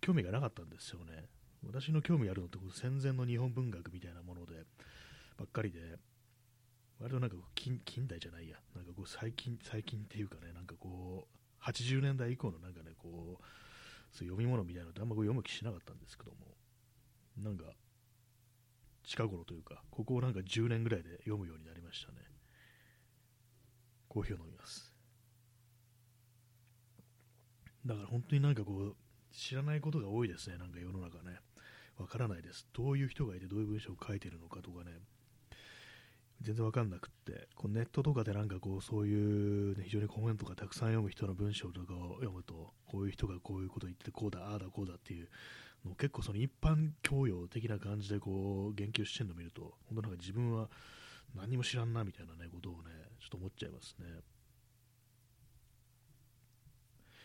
[0.00, 1.28] 興味がなかったんですよね。
[1.66, 4.64] 私の興味あるのって戦前の日本文学みたいなもので
[5.38, 5.98] ばっかりで、
[7.00, 13.44] 割となんか近近代じゃないや、なんかこう最近、最近っていうかね、なんかこう、80年代以降のなんかね、こう、
[14.12, 16.36] そういう読み物みたいなのってあんまこう読む気しなかったんですけども、
[17.38, 17.64] なんか、
[19.02, 22.18] 近頃というか、ここをなんか10年ぐらいで読むようになりましたね。
[24.08, 24.94] コーヒーを飲みます。
[27.86, 28.96] だから本当になんかこう、
[29.32, 31.38] 知らないことが多いですね、なんか世の中ね。
[32.00, 32.66] わからないです。
[32.72, 34.92] どういう人がいて、どういう文章を書いてるのかとかね、
[36.40, 45.28] 全然わかんなくって、こうネットとかでなんかこう、そういう、ね、非常にコメントがたくさん読む人の文章とかを読むと、こういう人がこういうこと言ってて、こうだ、ああだ、こうだっていう
[45.84, 50.70] の結構その一般教養的な感じでこう、言及してるのを見ると、本当なんか自分は
[51.34, 52.88] 何も知らんなみたいなね、ことをね、
[53.20, 54.06] ちょっと思っちゃいますね。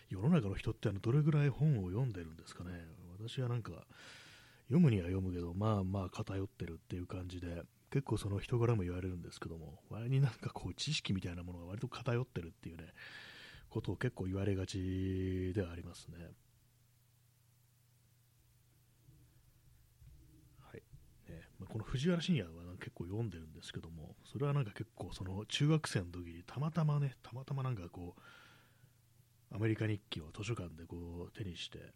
[0.09, 2.71] 世の中の人ってあのどれぐらい本を読んでるんですかね。
[3.17, 3.71] 私はなんか、
[4.67, 12.83] 読むには読むけど、まあまあ偏ってるっていう感じで、結構その人柄も言われるんですけども、割になんかこう知識みたいなものが割と偏ってるっていうね、
[13.69, 16.17] ことを結構言われがちではありますね。
[20.61, 20.83] はい。
[21.29, 31.93] ねまあ、この藤原信也は結構読んでるんですけども、それはなんか結構その中学生の時にたまたまね、たまたまなんかこう、アメリカ日記を図書館でこう手にして、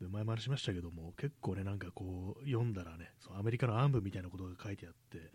[0.00, 5.30] で前も話しましたけども、結構ね、なんかこう、読んだらね、そのアメリカの暗部みたいなことが書いてあって、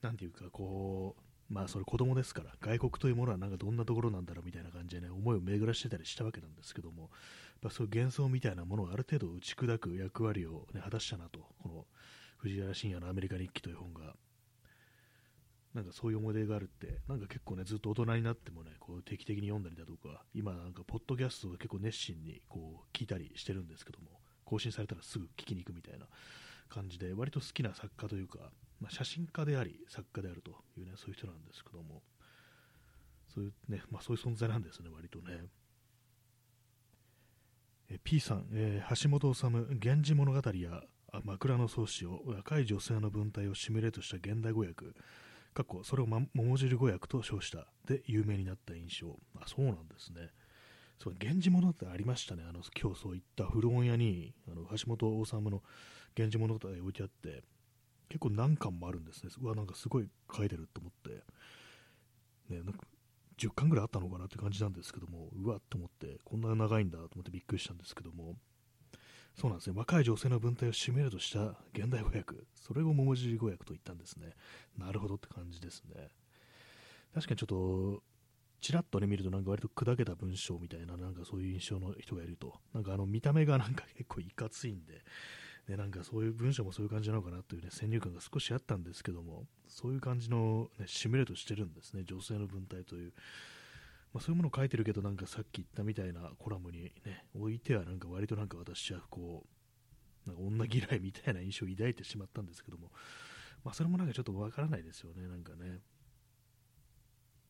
[0.00, 7.10] なんていうかこう、まあそれ子供ですから、外国というものはなんかどんなところなんだろうみたいな感じでね、思いを巡らしてたりしたわけなんですけども、やっ
[7.62, 11.86] ぱそういう幻想みたいなものをある程度打ち砕く役割を、ね、果たしたなと、この
[12.38, 14.14] 藤原信也のアメリカ日記という本が
[15.76, 24.06] なんかそういう思い出があるって、なんか結構ね、ずっと大人になってもね、こう定期的に読んだりだとか、今なんか、ポッドキャストが結構熱心にこう聞いたりしてるんですけども、
[24.46, 26.06] 更新されたらすぐ聞きに行くみたいな
[26.70, 28.38] 感じで、割と好きな作家というか、
[28.80, 32.02] まあ、写真家であり、作家であるというね、そういう人なんですけども、
[33.34, 35.44] そういうね、まあそういう存在なんですね、割とね。
[37.90, 40.82] え P さん、えー、橋本治、源氏物語や
[41.22, 44.86] 枕草子を若い女性の文体をシミュレートした現代語訳、
[45.56, 49.16] 過去それを、ま、桃汁語訳と称したで有名になった印象。
[49.40, 50.28] あそうなんですね。
[50.98, 52.42] そう源氏物語ありましたね。
[52.46, 55.62] あの今日そういった古本屋にあの橋本治の
[56.14, 57.42] 源氏物語置いてあって
[58.10, 59.30] 結構何巻もあるんですね。
[59.40, 61.24] うわなんかすごい書いてると思って。
[62.54, 62.80] ねなんか
[63.38, 68.34] 10巻ぐらいあったのかなって感じなんですけどもうわっと思ってこんな長いんだと思ってびっくりしたんですけども。
[69.36, 69.76] そうなんですね。
[69.76, 72.36] 若い女性の文体を占めるとした現代語訳。
[72.54, 74.30] それを桃尻語訳と言ったんですね。
[74.78, 76.08] なるほどって感じですね。
[77.14, 78.02] 確かにちょっと、
[78.62, 82.54] ちらっとね、見るとなんか割と砕けた文章みたいな、なんかそういう印象の人がいると。
[82.72, 85.02] なんかあの見た目がなんか結構いかついんで、
[85.68, 92.04] ね、なんかそういう文章もそういう感じなのかなというね、先入観が少しあったんですけども、そういう感じの、ね、シミュレートしてるんですね。
[92.04, 93.12] 女性の文体という。
[94.16, 99.44] まあ、そういうものを書いてるけど、なんかさっき言ったみたいなコラムにね、置いてはなんか割となんか私はこ
[100.24, 102.90] う、なんか女嫌いみたいな印象を抱いてしまったんですけども、
[103.62, 105.80] まあ、それもなんかちょっとわからないですよね、なんかね。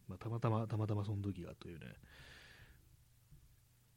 [0.09, 1.87] まあ、たまたま、たまたまその時がというね。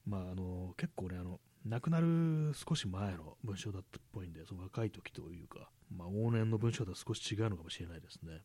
[0.06, 8.44] まあ、あの、結構ね、あの、亡くなる少し前の文章だったっぽいんで、その若い時というか、まあ、往年の文章とは少し違うのかもしれないですね。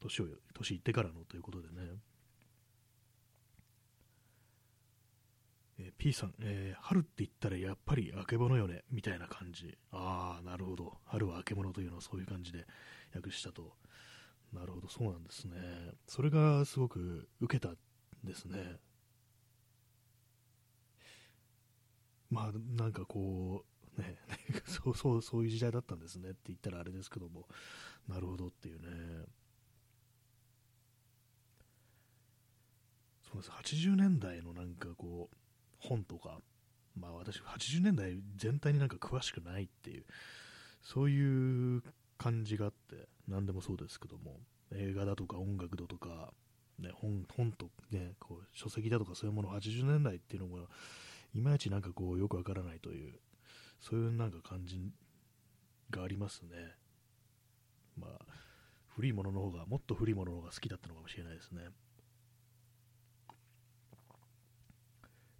[0.00, 2.00] 年を、年いってからのということでね。
[5.82, 9.78] えー、P さん、えー、春って言ったらやっぱりあけぼのよね、みたいな感じ。
[9.90, 10.98] ああ、なるほど。
[11.06, 12.66] 春はあけぼのというのはそういう感じで
[13.14, 13.72] 訳したと。
[14.52, 15.56] なるほど、そうなんですね。
[16.06, 17.76] それがすごく受けたん
[18.24, 18.78] ですね。
[22.30, 23.64] まあ、なんかこ
[23.96, 24.18] う、ね、
[24.66, 27.48] そうそう、そういう時代だったんですねって言ったらあれですけども、
[28.06, 29.24] なるほどっていうね。
[33.22, 33.50] そうです。
[33.50, 35.36] 80年代のなんかこう、
[35.80, 36.38] 本とか、
[36.98, 40.04] まあ私、80年代全体になんか詳しくないっていう、
[40.82, 41.82] そういう
[42.18, 44.40] 感じがあって、何でもそうですけども、
[44.72, 46.32] 映画だとか音楽だとか、
[46.78, 50.66] ね、本本と、ね、こう書籍だとかそういうもの80年代っていうのも
[51.34, 53.12] いまいちなんかこうよくわからないという
[53.82, 54.90] そういうなんか感じ
[55.90, 56.50] がありますね
[57.98, 58.24] まあ
[59.00, 61.62] 古いものの方が、もっと古いものの方が好きだったのかもしれないですね。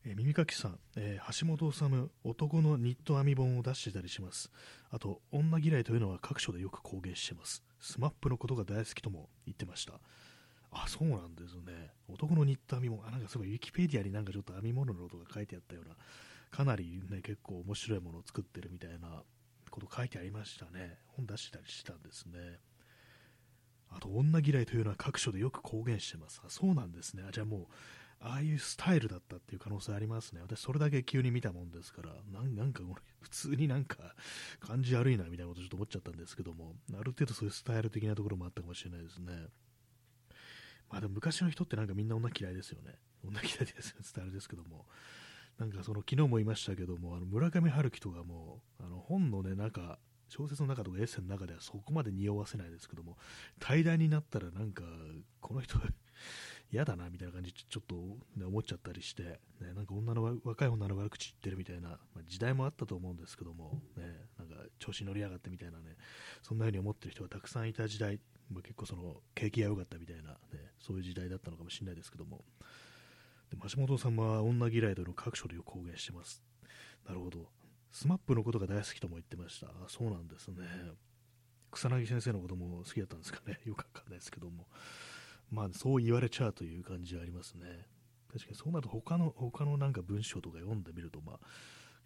[0.04, 4.50] えー、耳かきさん、えー、橋本治男のニット編み本を出してたりします。
[4.90, 7.62] あと、女嫌いというのは各所でよく公言してます。
[7.80, 10.00] スマップのことが大好きとも言ってました。
[10.72, 11.92] あ、そうなんですね。
[12.08, 15.96] 男のニット編み物、あ、なんかすごい、ウィキペディアになんかちょっと編み物のことが書いてあったような、
[16.50, 19.22] かなりね、結構面白いものを作ってるみたいな
[19.70, 20.98] こと書いてありましたね。
[21.08, 22.58] 本出したりしたんですね。
[23.90, 26.40] あと、女嫌いというのは各所でよく公言してます。
[26.44, 27.24] あ、そうなんですね。
[27.28, 27.66] あ、じゃあもう、
[28.22, 30.42] ああいうスタイルだったっていう可能性ありますね。
[30.42, 32.83] 私、それだけ急に見たもんですから、なんか
[33.20, 34.14] 普通になんか
[34.61, 39.33] 感じ悪いなみたいなことちょっと思っちゃったんですけども、ある程度そういうスタイル的なところもあったかもしれないですね。
[40.90, 42.96] まあでも昔の人ってなんかみんな女嫌いですよね。
[43.24, 44.87] 女嫌いですよ、 スタイルですけども。
[45.59, 53.18] なんかその昨日も言いましたけども、あの村上春樹とかも、あの本のね、中、小説の中とかエッセイの中ではそこまで匂わせないですけども、
[53.59, 54.85] 対談になったらなんか、
[55.40, 55.78] この人
[56.72, 57.94] 嫌だなみたいな感じでちょっと、
[58.37, 64.04] ね、思っちゃったりして、ね、なんか女の若い女の悪口言ってるみたいな、まあ、時代もあったと思うんですけども、ね、
[64.38, 65.96] なんか調子乗りやがってみたいなね、
[66.42, 68.20] そんな風に思ってる人がたくさんいた時代、
[68.52, 70.38] まあ、結構その景気が良かったみたいな、ね、
[70.78, 72.44] そういう時代だったのかもしれないですけども、
[73.50, 76.42] で橋本さんは女嫌いというのを各所で公言してます。
[77.06, 77.48] なるほど。
[77.90, 79.66] スマップのことが大好きとも言ってました。
[79.66, 80.54] あそうなんですね。
[81.72, 83.59] 草薙先生のことも好きだったんですかね。
[83.64, 84.66] よくわかんないですけども。
[85.50, 87.66] まあ、そう言われちゃうという感じはありますね。
[88.32, 91.38] 確かにそうなると他の、他のなんか文章とか読んでみると、まあ、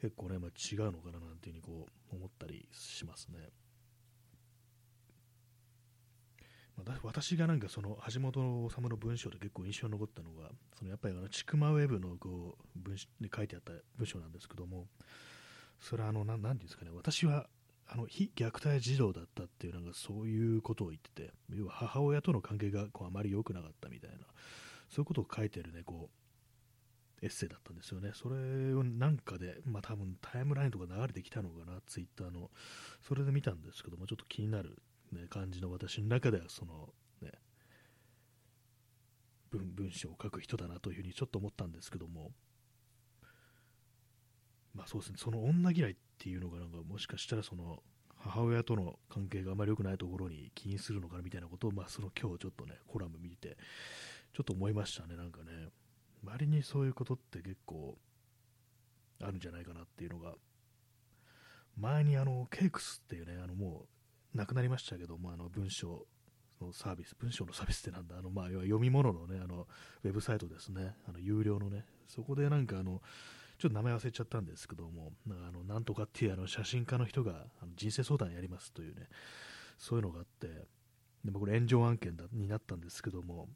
[0.01, 3.39] 結構ね、まあ、違うのかななんていうふうにこう思ったりしますね。
[6.77, 14.89] まあ、私がなんかその橋本治の文章で結構印象に残ったのが、そのやっぱりあのちくまウェブのこう文に書いてあった文章なんですけども、
[15.81, 17.49] それはあの、なんていうんですかね、私は
[17.87, 24.17] あの非虐待児童だったっていうなんかそういうことを言ってて、要は母親との関係がこうあまり良くなかったみたいな、
[24.89, 26.11] そういうことを書いてるね、こ
[27.23, 28.11] う、エッセイだったんですよね。
[28.15, 32.51] それをなんかで、まあ多分タイムラインとか流れてきたのかな、ツイッターの。
[33.01, 37.33] それで見たんですけども、ちょっと気になる、ね、感じの私の中では、その、ね、
[39.51, 42.33] 文文章を書く人だなというふうにちょっと思ったんですけども、
[44.75, 47.83] まあそうですね、その女嫌いっていうのがなんかもしかしたらその
[48.25, 53.57] 母親との関係があまり良くないところに起因するのかなみたいなことを、まあ、その今日ちょっとね、コラム見て、
[54.33, 55.69] ちょっと思いましたね、なんかね。
[56.25, 57.99] 周りにそういうことって結構
[59.21, 60.35] あるんじゃないかなっていうのが、
[61.77, 63.87] 前にあの、ケイクスっていうね、あのも
[64.35, 66.07] う亡くなりましたけども、あの文章
[66.63, 69.67] のサービス、文章のサービスってなんだ、あのまあ、要は読み物のね、あの
[70.03, 73.03] ウェブサイトですね、あの有料のね、そこでなんかあの、
[73.65, 79.09] ちょっと名前忘れちゃったんですけども、あのなんとかっていうあの写真家の人があの人生相談やりますというね、
[79.79, 80.49] そういうのがあって、
[81.25, 83.49] でもこれ炎上案件だになったんですけども、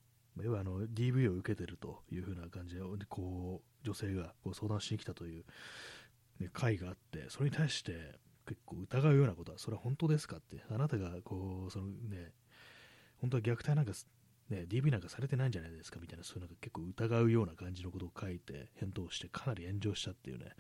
[0.43, 5.45] 要はあの DV を受けてるという風な感じで、こう女性がこう相談しに来たという、
[6.41, 7.93] ね、会があって、それに対して
[8.47, 12.33] 結構疑うようなことは、それは本当ですかって、あなたがこうその、ね、
[13.21, 13.93] 本当は虐待なんか
[14.51, 20.53] ね、DV なんかされてないんじゃないですかみたいな、そういうなんか結構疑うような感じのことを書いて、返答してかなり炎上したっていうね、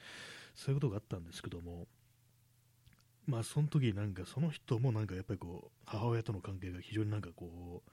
[0.54, 1.86] そういうことがあったんですけども、
[3.26, 7.90] まあその時なんかその人もなんかやっぱりこう、母親との関係が非常になんかこう、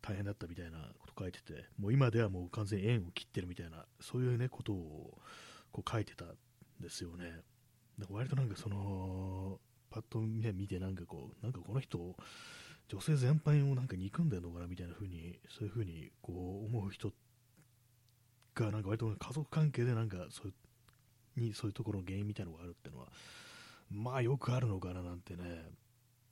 [0.00, 5.18] 大変だったみたいなこと書いてて、もう今ではもう完全に縁を切ってるみたいな、そういうね、ことを
[5.72, 6.28] こう書いてたん
[6.80, 7.42] ですよね。
[7.98, 9.58] だから割となんかその、
[9.90, 12.16] パッとね、見てなんかこう、なんかこの人、
[12.88, 17.12] 女性全般をなんか憎んでるのかなみたいな風に、そういう風にこう思う人
[18.54, 20.54] が、なんか割と家族関係でなんかそういう
[21.40, 23.08] にそういうところの原因みたいなのがあるっていうのは、
[23.90, 25.70] まあよくあるのかななんてね、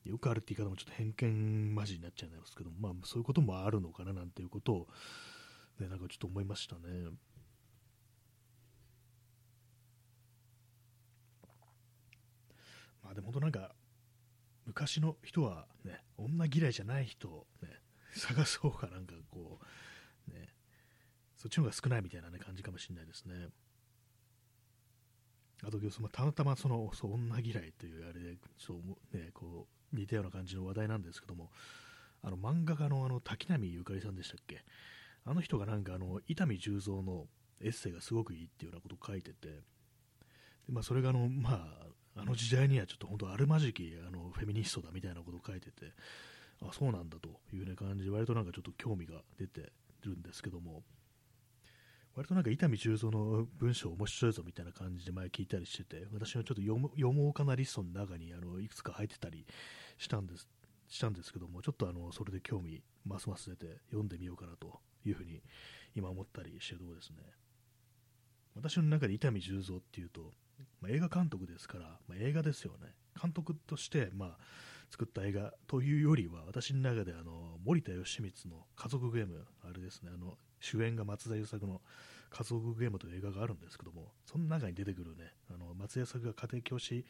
[0.05, 4.89] よくあるって言い方もちょっと偏見まじになっちゃいますけど、まあそういうこともあるのかななんていうことを、
[5.79, 6.81] ね、なんかちょっと思いましたね。
[13.03, 13.75] まあでも本当なんか、
[14.79, 17.71] 昔の人はね、女嫌いじゃない人をね、
[18.13, 19.59] 探す方がなんかこ
[20.29, 20.49] う、ね、
[21.39, 23.49] そっちの方が少ないみたいな、ね、感じかもしれないですね。
[25.65, 31.51] あと、まあ、たまたまそのそう女嫌いというあれでそうね、こう似たような感じの話題なんですけども、
[32.23, 34.63] あの漫画家のあの滝波ゆかりさんでしたっけ？
[35.25, 37.25] あの人がなんかあの伊丹十三の
[37.63, 39.63] エッセイがすごくいいっていうようなことを書いてて、で
[40.69, 41.87] まあ、それがあの、まあ、
[42.17, 45.93] あの時代にはちょっと本当あるまじきあのフェミニストだみたいなことを書いてて、
[46.63, 49.71] あ、そうなんだという、ね、感じで、割となんかちょっと興味が出て
[50.03, 50.83] るんですけども、
[52.15, 59.45] 割となんか伊丹十三の文章面白いぞみたいな感じで前聞いたりしてて、私はちょっと読もうかなリストの中にあのいくつか入ってたり
[59.99, 60.49] したんです
[60.89, 65.43] したんですけども、ちょっとあのそれで興味ますます出て読んでみようかなというふうに
[65.95, 67.17] 今思ったりしてるところですね。
[68.55, 70.33] 私の中で伊丹十三っていうと、
[70.81, 72.95] まあ、映画監督ですから、まあ、映画ですよね。
[73.21, 74.39] 監督として、まあ、
[74.91, 81.81] 作った映画というよりは、私の中であの森田義満の家族ゲーム、あれですね、あの主演が松田優作の
[82.31, 87.05] 家族ゲームという映画があるんですけども、その中に出てくるね、あの松田優作が家庭教師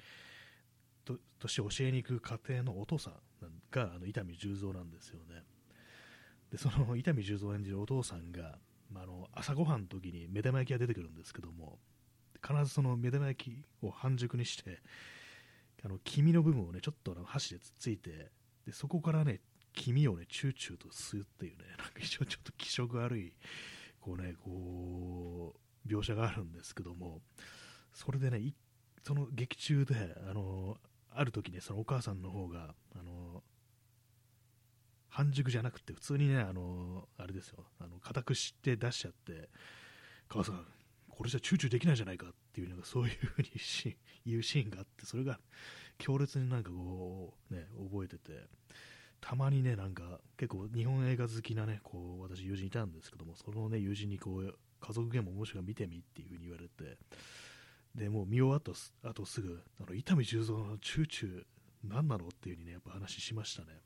[1.04, 3.14] ととして教えに行く家庭のお父さん
[3.70, 5.42] があの伊丹十三なんですよね。
[6.50, 8.58] で、その伊丹十三演じるお父さんが、
[8.90, 11.78] まあ、あの朝ごはんの時に目玉焼きが出てくるんですけども、
[12.42, 14.80] 必ずその目玉焼きを半熟にして、
[15.84, 18.30] あの黄身の部分をね、ちょっと箸でつっついて、
[18.66, 19.40] でそこからね、
[19.76, 23.32] 黄身をね、チューチューと吸うっていうね、 なんか一応ちょっと気色悪い、
[24.00, 27.20] こうね、こう、描写があるんですけども、
[27.92, 28.54] それでね、
[29.04, 30.78] その劇中で、あの、
[31.10, 33.44] ある時ね、そのお母さんの方が、あの、
[35.08, 39.48] 半熟じゃなくて、普通にね、あの、あれですよ、あの、固くして出しちゃって、
[40.28, 40.66] 母さん、
[41.16, 43.48] これじゃチューチューできないじゃないかっていう、なんかそういうふうに
[44.26, 45.40] 言うシーンがあって、それが
[45.96, 48.46] 強烈になんかこう、ね、覚えてて、
[49.22, 56.98] たまにね、なんか結構日本映画好きなね、こう、私友人いたんですけども、そのね、友人にこう、家族ゲーム面白い見てみっていうふうに言われて、
[57.94, 58.72] で、もう見終わった
[59.08, 61.44] あとすぐ、あの、伊丹十三のチューチュー
[61.82, 63.80] 何なのっていう風にね、やっぱ話しましたね。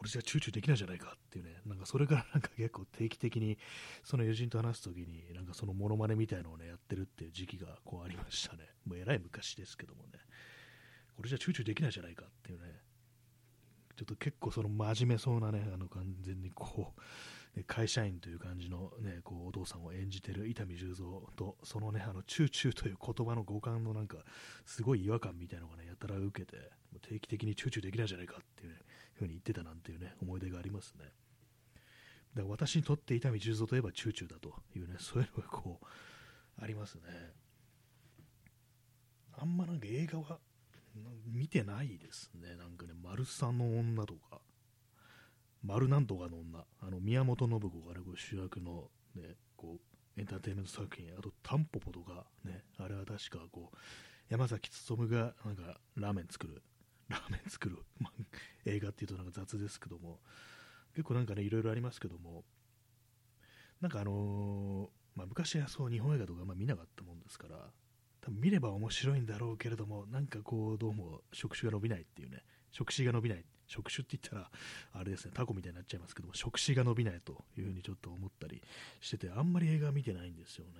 [0.00, 3.58] これじゃチューチューできないじゃないかっていうね、なんかそれからなんか結構定期的に
[4.02, 8.64] その友人と話すときに、なんかそのモノマネみたいのをね、やってるっていう時期がこうありましたね。
[8.86, 10.18] もうえらい昔ですけどもね。
[11.16, 12.80] これじゃチューチューできないじゃないかっていうね、
[13.94, 21.04] ちょっと結構その真面目そうなね、あの完全にこう、会社員という感じのね、こうお父さんを演じてる伊丹十三
[21.36, 24.16] と、そのね、あのチューチューという言葉の五感のなんか、
[24.64, 26.56] すごい違和感みたいなのがね、やたら受けて、
[27.06, 28.78] 定期的にチューチューできないじゃないかっていう、ね、
[29.20, 31.04] ふうに言ってたなんていうね、思い出がありますね。
[32.34, 35.86] だから私にとって伊丹十三といえばチューチューだというね、そういうのがこう、
[36.62, 37.02] ありますね。
[39.38, 40.38] あんまなんか映画は
[41.26, 42.56] 見てないですね。
[42.56, 44.40] なんかね、丸さんの女とか、
[45.62, 49.78] 丸なんとかの女、あの宮本信子がね、こう主役の、ね、こ
[50.16, 53.76] うエンターテインメント作品、あとタンポポとか、ね、あれは確かこう
[54.28, 56.62] 山崎努がなんかラーメン作る、
[57.10, 58.10] ラーメン作る、ま、
[58.64, 60.20] 映画っていうとなんか雑ですけども、
[60.94, 62.44] 結構なんかね、いろいろありますけども、
[63.80, 67.56] なんかあのー、まあ、昔はそう日本映画とかあんま見なかったもんですから、
[68.20, 74.50] 多分見れば面白いんだろうけれども、なんかこう、どうも触手が伸びないっていうね、触手が伸びない、触手って言ったら、
[74.92, 78.62] あれですね、タコみたいになっちゃいますけども、触手が伸びないというふうにちょっと思ったり
[79.00, 80.72] してて、あんまり映画見てないんですよね。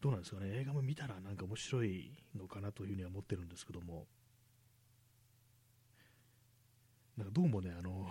[0.00, 4.08] どうなんですかね、映画も見たらなんか面白いのかなというふうには思ってるんですけども、
[7.16, 8.10] なんかどうもね、あの、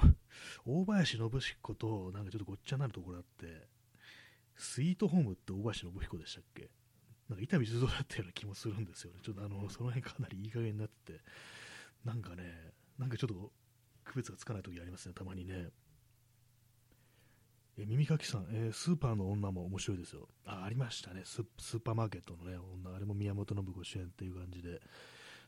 [0.65, 3.67] 大林信彦となんかちょっとごっちゃになるところあって、
[4.55, 6.69] スイートホームって大林信彦でしたっけ？
[7.27, 9.19] なんか伊丹十三だったような気もするんですよね。
[9.23, 11.19] ちょっとあの、その辺かなりいい加減になってて、
[12.05, 12.43] なんかね、
[12.99, 13.51] なんかちょっと
[14.03, 15.69] 区別がつかない時ありますね、たまにね。
[17.77, 20.27] え耳かきさん、えー、スーパーの女も面白いですよ。
[20.45, 21.41] あ、ありましたねス。
[21.57, 24.81] スーパーマーケットのね、女、あれも宮本信子主演っていう感じで。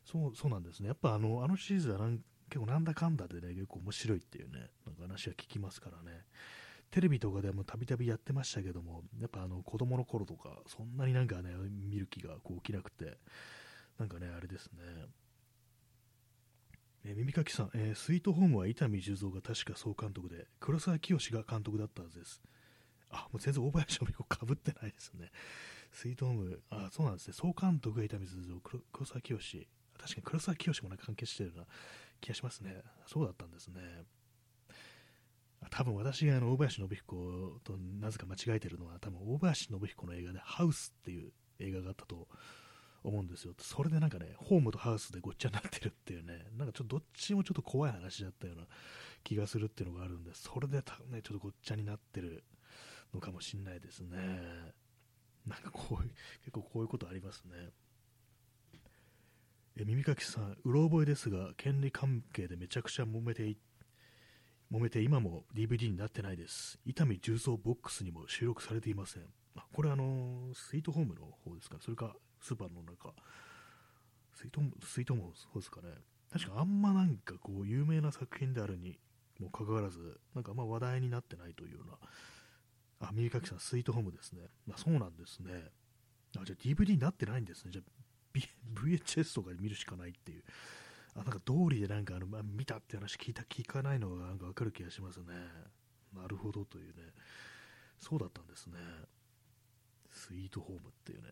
[0.05, 0.87] そう、そうなんですね。
[0.87, 2.19] やっぱあの、あのシリーズはなん
[2.53, 6.21] 結構なんだかんだでね、結構面白いっていうね、なんか話は聞きますからね。
[6.91, 11.49] テレビとかでもたびたびやってましたけども、やっぱあの子供の頃とか、そんなになんかね、
[11.89, 13.17] 見る気がこう起きなくて、
[13.97, 14.81] なんかね、あれですね。
[17.05, 22.39] え耳かきさん、えー、スイートホームは伊丹十三が確か総監督で、黒沢清が監督だったはずです。
[23.09, 25.31] あ、もう全然大林美子かぶってないですね。
[25.91, 27.33] スイートホーム、あ、そうなんですね。
[27.33, 29.39] 総監督が伊丹十三、黒沢清。
[29.97, 31.63] 確かに黒沢清もなんか関係してるな
[32.23, 32.81] 気がしますね。
[33.05, 33.81] そうだったんですね。
[35.69, 42.27] 多分私があの大林信彦となぜか間違えてるのは多分大林信彦の映画でハウスっていう映画があったと
[43.03, 43.53] 思うんですよ。
[43.59, 48.67] それでなんかね、ホームとハウスでごっちゃになってるっていうね、なんかちょっとどっちもちょっと怖い話だったような
[49.23, 52.43] 気がするっていうのがあるんで、それでたね、ちょっとごっちゃになってる
[53.13, 54.17] のかもしれないですね。
[55.45, 57.71] なんかこういう、結構こういうことありますね。
[59.75, 63.57] え耳かきさん、うろ覚えですが、権利関係でめちゃくちゃ揉めてい
[64.71, 66.79] 揉めて今も DVD になってないです。
[66.85, 69.23] 伊丹重曹ボックスにも収録されていません。
[69.55, 71.81] あこれあのスイートホームの方ですかね。
[71.83, 73.13] それかスーパーの中、
[74.35, 75.89] スイートスイートホームの方ですかね。
[76.31, 78.99] 確かあんまなんかこう有名な作品であるに
[79.39, 84.41] もかかわらず、なんかあんま話題になってないというような、あ、右かきさん、スイートホームですね。
[84.71, 85.71] あ、そうなんですね。
[86.37, 87.71] あ、じゃあ DVD になってないんですね。
[87.71, 88.02] じゃあ、
[88.33, 90.43] VHS とかで見るしかないっていう。
[91.15, 95.25] あなんか通りでなんかあの、まあ、見たって話聞いた聞かないのがなんか分かる気がしますね
[96.15, 97.13] なるほどというね
[97.99, 98.73] そうだったんですね
[100.11, 101.27] スイートホームっていうね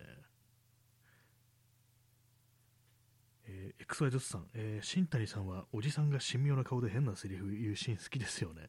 [3.44, 8.68] えー、XYZ さん、えー、新谷さんはおじさんが神妙な顔で変なセリフ言うシーン好きですよね。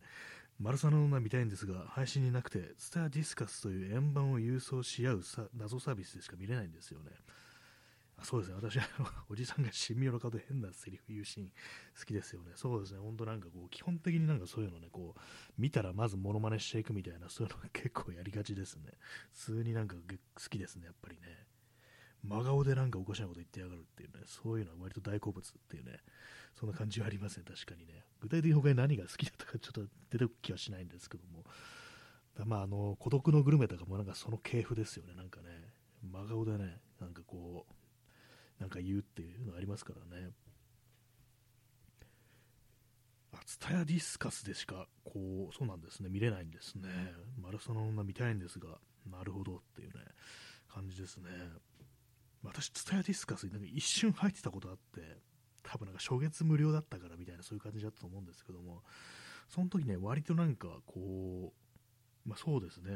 [0.60, 7.12] 丸サの女見たいんですが、配信になくて、スターディスカスという円盤を郵送し合うさ謎サービスでしか見れないんですよね。
[8.24, 8.86] そうですね、私は
[9.30, 12.54] おじさんが神妙な顔で変なセリフ言うシーン好きですよね。
[12.56, 15.22] そうですね、本当なんかこう、基本的になんかそういうのね、こう、
[15.58, 18.92] 見たらまずモノマネしていくみたいな、 そういうのが結構やりがちですね。
[19.32, 21.48] 普通になんか好きですね、やっぱりね。
[22.24, 26.00] 真顔でなんかおかしなこと言ってやがるっていうね、そういうのは割と大好物っていうね、
[26.56, 28.06] そんな感じはありますね、確かにね。
[28.22, 31.44] 具体的に他に何が好きだったかちょっと出てくる気はしないんですけども、
[32.46, 37.83] まあ、あの、孤独のグルメとかもなんかその系譜ですよね、なんかね、真顔でね、なんかこう、
[38.64, 40.30] なんか言うっていうのありますからね。
[43.34, 46.88] あ、ツタヤディスカスでしか、こう、そうなんですね、見れないんですね。
[47.42, 48.80] マラソンの女見たいんですが、
[49.12, 49.96] なるほどっていうね、
[50.70, 51.30] 感じですね。
[52.42, 55.18] 私、ツタヤディスカスになんか一瞬入ってたことあって、
[55.62, 58.82] 多分なんか初月無料だったからみたいなそういう感じだったと思うんですけども、
[59.50, 61.52] その時ね、割となんかこ
[62.26, 62.92] う、まあ、そうですね、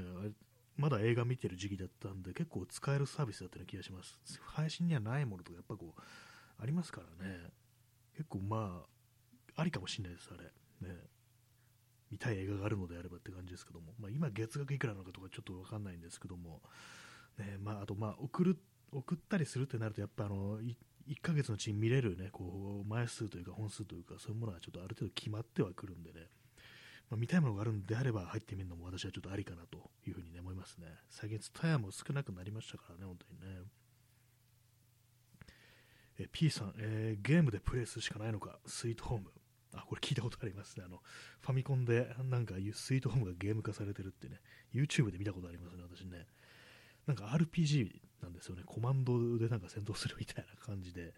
[0.78, 4.19] まだ映画見てる時期だったんで、結構使えるサービスだったような気がします。
[4.43, 6.01] 配信にはないものとかやっぱこう、
[6.61, 7.49] ありますからね、
[8.15, 8.84] 結構ま
[9.55, 10.88] あ、ありかもしれないです、あれ。
[10.88, 10.95] ね。
[12.11, 16.61] 見たい映画があるのであればって感じですけども、まあ、今月額いくらなのかとかちょっとわかんないんですけども、
[17.38, 18.57] ね、まあ、あとまあ、送る
[18.91, 20.75] 送ったりするってなると、やっぱあの1
[21.21, 26.28] ヶ月のうちに見れる、ね、こう枚数というか本数というか、そういうものがちょっとある程度決まってはくるんでね、
[27.10, 30.88] まあ、見たいものがあるんであれば入ってみるのも私はちょっとありかなというふうに、ね、思いますね。
[31.10, 33.62] 最近、タヤも少なくなりましたからね、本当にね。
[36.20, 39.32] え P さん、えー、ゲームでプレイするしかないのか、スイートホーム。
[39.74, 40.84] あ、これ聞いたことありますね。
[40.86, 41.01] あの、
[41.41, 44.41] ファミコンでなんかスイートホームがゲーム化されてるってね、
[44.74, 46.26] YouTube で見たことありますね、私ね。
[47.05, 48.64] なんか RPG なんですよね。
[48.66, 51.14] コマンドでなんか戦闘するみたいな感じで。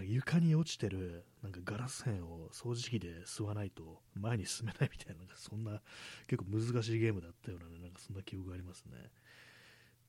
[0.00, 5.82] で床に落ちてるなんかガラス片を掃除機で吸わないと前に進めないみたいな、なんかそんな
[6.26, 9.10] 結構難しいゲームだったような、ね、なんかそんな記憶がありますね。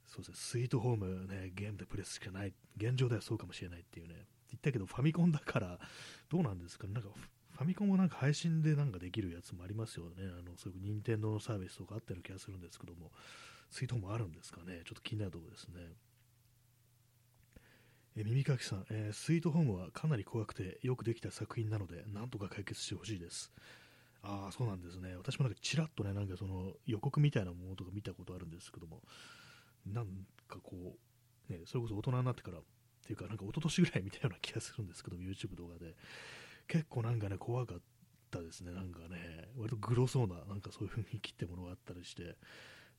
[0.08, 4.16] そうですね、スイートホームね、ゲームでプレスしかない、現状ではそうかもしれないっていうね、
[4.52, 5.80] 言ったけどファミコンだから
[6.30, 7.10] どうなんですかね、なんか
[7.52, 13.12] ファミコンもなんか配信でなんかできるやつもありますよね、あのそういう任天堂のサービスとかあったような気がするんですけども、
[13.70, 15.82] スイートホームあるんですかね、ちょっと気になるところですね。
[18.16, 23.52] え耳かきさん、えー、スイートホームはかなり怖くてよくできた作品なので、なんとか解決してほしいです。
[24.22, 25.16] ああ、そうなんですね。
[25.18, 29.02] 私もなんかちらっとね、なんかその予告みたいなものとか見たことあるんですけども、
[29.86, 30.06] なん
[30.48, 30.96] かこ
[31.50, 32.62] う、ね、それこそ大人になってからっ
[33.06, 35.96] ていうか、なんか一昨年ぐらい見たような気がするんですけども、YouTube 動画で。
[36.68, 37.80] 結構なんかね、怖かっ
[38.32, 38.72] たですね。
[38.72, 42.36] なんかね、割とグロそうな、なんかそういう風に切ってものがあったりして、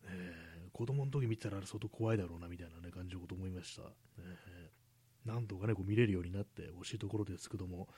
[0.06, 3.82] えー、子供の時見たら相当怖いだろうなみたいな、ね、感じのこと思いました。
[4.18, 4.83] えー、
[5.24, 7.88] なんとかね、こう見れるようになってほしいところですけども、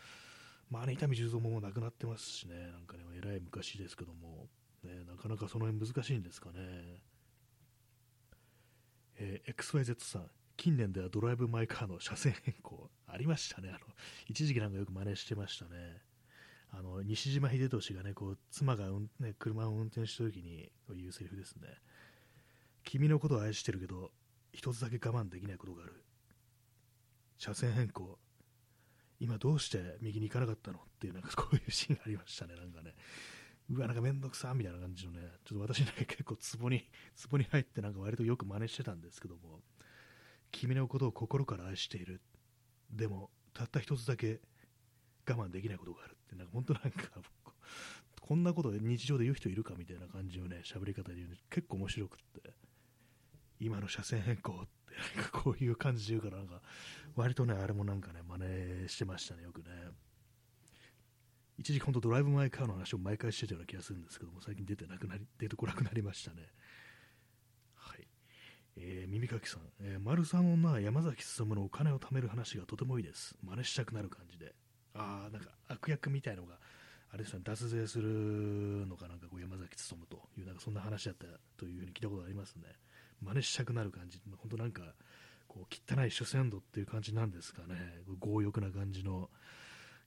[0.71, 4.49] まあね、伊丹十三ももう亡くなってますしね、なんかね、えらい昔ですけども、
[4.83, 6.55] ね、なかなかその辺難しいんですかね。
[9.19, 13.69] えー、XYZ さん、近年ではドライブ・マイ・カーの車線変更ありましたね。
[13.71, 13.79] あの
[14.29, 16.03] 一時期なんかよく真似してましたね。
[16.71, 18.87] あの西島秀俊がね、こう妻が、
[19.21, 21.69] ね、車を運転した時に言うセリフですね。
[22.85, 24.11] 君のことを愛してるけど、
[24.53, 26.06] 一つだけ我慢できないことがある。
[27.39, 28.19] 車線変更。
[29.19, 30.79] 今どうして右に行かなかったの？
[30.79, 32.95] っていう、なんかこういうシーンがありましたね、なんかね。
[33.71, 39.61] うわ、なんかめんどくさみたいな感じのね、ちょっと私ね、結構ツボに、ツボに入ってなんか割とよく真似してたんですけども、
[40.53, 42.21] 君のことを心から愛している。
[42.91, 44.41] でも、たった一つだけ
[45.29, 47.09] 我慢できないことがあるって、なんか本当なんか、
[48.21, 52.53] こんなこと日常で言う人いるかみたいな感じのね、喋り方で言うの結構面白くって、
[53.67, 56.63] 今の車線変更って、 なんかこういう感じで言うから、なんか、
[57.17, 58.39] 割とね、あれもなんかね、真
[58.83, 59.67] 似してましたね、よくね。
[61.59, 66.53] 一時期本当ドライブ・マイ・カーの話を毎回してたような気がするんですけども、最近出てなくなり、出てこなくなりましたね。
[67.75, 68.07] はい。
[68.77, 73.37] えー、耳かきさん、えー、丸さんのな山崎進のお金を貯める話がとてもいいです。
[73.43, 74.55] 真似したくなる感じで。
[74.95, 76.59] ああ、なんか悪役みたいのが、
[77.11, 82.65] あれですね、脱税するのかなんかこう山崎努という、なんかそんな話だったというふうに聞いたことありますね。
[83.23, 84.95] 真似したくなる感じ、本当なんか、
[85.49, 89.31] こう汚い主戦度っていう感じなんですかね、強欲な感じの、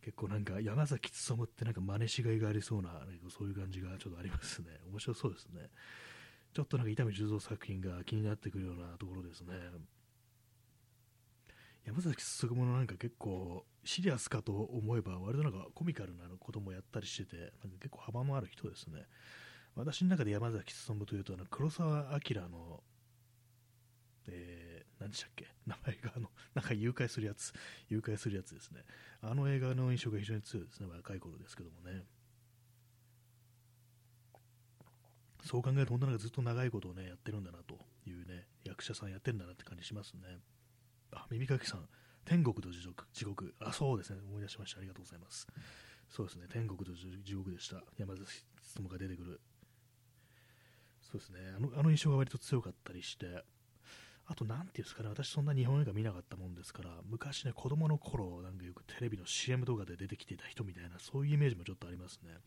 [0.02, 2.90] 結構なんか山崎努ってなんか真似しがいがありそうな、
[3.30, 4.68] そういう感じがちょっとありますね。
[4.90, 5.70] 面白そうですね。
[6.54, 9.54] ちょっとなんか伊丹十三作品が気になってくるようなところですね。
[11.86, 19.06] 山崎進のなんか結構シリアスかと思えば割となんかコミカルなこともやったりしててなんか結構幅のある人ですね
[19.76, 22.84] 私の中で山崎進というとあの黒澤明の
[24.30, 25.48] えー、何でしたっけ？
[25.66, 27.54] 名前があのなんか誘拐するやつ
[27.90, 28.84] 誘拐するやつですね
[29.22, 32.04] あの映画の印象が非常に強いですね若い頃ですけどもね
[35.44, 40.22] そう考えると本当なんかずっと長いことをねやってるんだなというね役者さんやってるんだなって感じしますね
[41.12, 41.90] あ、耳かきさん、
[42.24, 43.56] 天国と地獄、地獄。
[43.60, 44.20] あ、そうですね。
[44.28, 44.78] 思い出しました。
[44.78, 45.48] ありがとうございます。
[46.08, 46.46] そうですね。
[46.48, 47.82] 天国と地獄でした。
[47.98, 48.46] 山崎
[48.78, 49.42] 努が出てくる。
[51.02, 51.40] そうですね。
[51.58, 53.44] あのあの印象が割と強かったりして、
[54.30, 62.38] あと、なんていうんですかね、私そんな日本映画見なかったもんですから、昔ね、子供の頃、なんかよくテレビの CM 動画で出てきていた人みたいな、そういうイメージもちょっとありますね。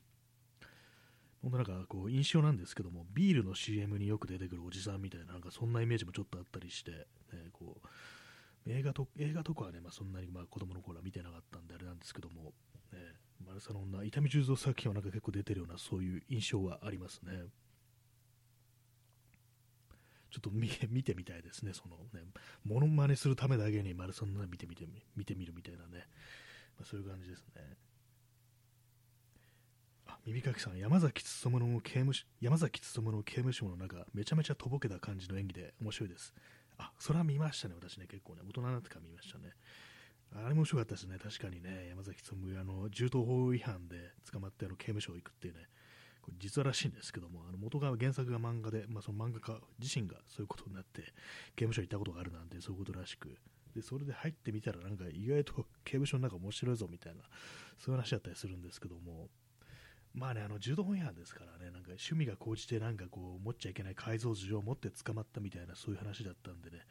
[1.43, 12.53] 本当なんかこう印象なんですけども、ビールの CM によく出てくるおじさんみたいな、なんかそんなイメージもちょっとあったりして、ね、こう映画と映画とかはね、まあ、そんなにまあ子供の頃は見てなかったんであれなんですけども、
[12.93, 12.99] ね、
[13.45, 17.33] マルサの女、伊丹十三作品はなんか結構出てるようなそういう印象はありますね。
[20.33, 22.26] ちょっと見てみたいですね、そのね、
[22.64, 26.07] モノマネするためだけにマルサの見てみて見てみるみたいなね、
[26.78, 27.76] まあ、そういう感じですね。
[30.07, 36.33] あ、耳かきさん、山崎努の刑務所山崎努の刑務所の中、めちゃめちゃとぼけた感じの演技で面白いです。
[36.78, 39.53] あ、それは見ましたね、私ね、結構ね、大人になってから見ましたね。
[40.35, 45.68] あれ面白かったですね、確かにね、山崎努あの銃刀法違反で捕まってあの刑務所行くっていうね、
[46.23, 51.03] これ実話らしいんですけども、あの元が原作が漫画で、まあ、その漫画家自身がそういうことになって、
[51.57, 53.37] 刑務所に行ったことがあるなんて、そういうことらしく、
[53.75, 57.23] でそれで入ってみたら、なんか意外と 刑務所の中面白いぞみたいな、
[57.79, 59.29] そういう話だったりするんですけども、
[60.14, 66.87] まあね、あの柔道本屋ですからね、なんか趣味が高じて、なんかこう、持っちゃいけない改造銃を持って捕まったみたいな、そういう話だったんでね、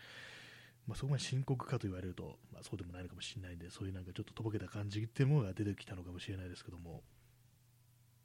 [0.88, 7.04] まあ、そこまで深刻かと言われると、まあ、そうでもないのかもしれないんで、そういうなんかちょっととぼけた感じっていうものが出てきたのかもしれないですけども、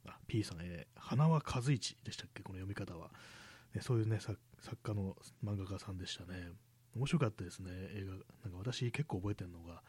[0.09, 3.11] あ P さん、えー、花輪和一でしたっけ、この読み方は。
[3.75, 6.51] ね、そういうね作、作家の漫画家さんでしたね。
[6.95, 8.13] 面白かったですね、映画。
[8.13, 9.83] なんか私結構覚えてるのが、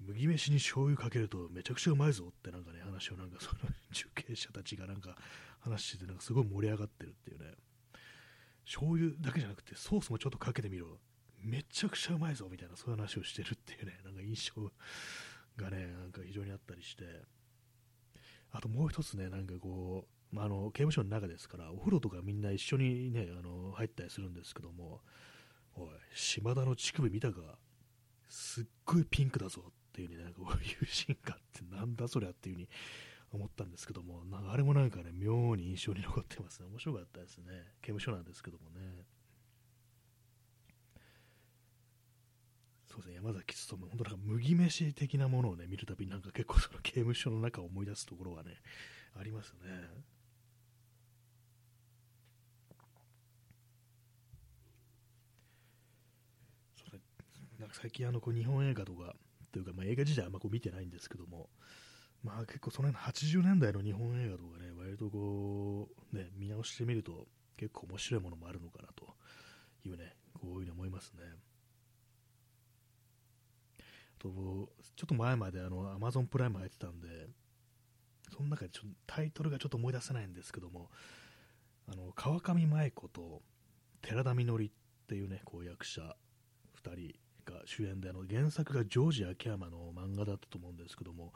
[0.00, 5.16] 麦飯に醤油かけるとめちゃくちゃうまいぞってなんかね話をなんかその受刑者たちがなんか
[5.60, 7.54] 話しててなんかすごい盛り上がってるっていうね
[8.64, 10.98] 醤油だけじゃなくてソースもちょっとかけてみろ
[11.42, 14.62] めちゃくちゃうまいぞみたいなそういう話をしてるっていうねなんか印象
[15.56, 17.04] がねなんか非常にあったりして
[18.54, 25.00] あともう一つねなんかこう、まあ、あの刑務所の中ですからお風呂とかみんな一緒にねあの入ったりするんですけども
[25.76, 27.58] おい島田の乳首見たか
[28.28, 32.68] すっごいピンクだぞっていうね、なんかこういうシーンがあって、なんだそりゃっていう風に
[33.32, 36.66] 思ったんですけども、なんかあれもなんかね、妙に印象に残ってますね。
[36.68, 37.44] 面白かったですね。
[37.80, 39.04] 刑務所なんですけどもね。
[42.94, 48.54] そうですね、山崎努、本当なんか麦飯的なものをね、見るたびになんか結構その刑務所の中を思い出すところはね、
[49.18, 50.14] ありますね。
[57.58, 59.14] なんか最近あのこう日本映画とか
[59.50, 61.48] というか、まあ、映画自体あんまこう見てないんですけども、
[62.22, 67.26] まあ、結構その辺の80年代の日本映画とかね、割とこう、ね、見直してみると
[67.56, 69.14] 結構面白いものもあるのかなと
[69.84, 71.22] いうね、こういうふうに思いますね。
[74.24, 77.08] とちょっと前まであの Amazon プライム入ってたんで、
[78.34, 80.90] その中でちょタイトルがちょっと思い出せないんですけども、
[81.92, 83.42] あの川上麻衣子と
[84.02, 84.70] 寺田みのりっ
[85.06, 86.16] ていうね、こう役者
[86.82, 87.14] 2人
[87.44, 91.32] が主演であの原作がジョージ秋山の漫画だったと思うんですけども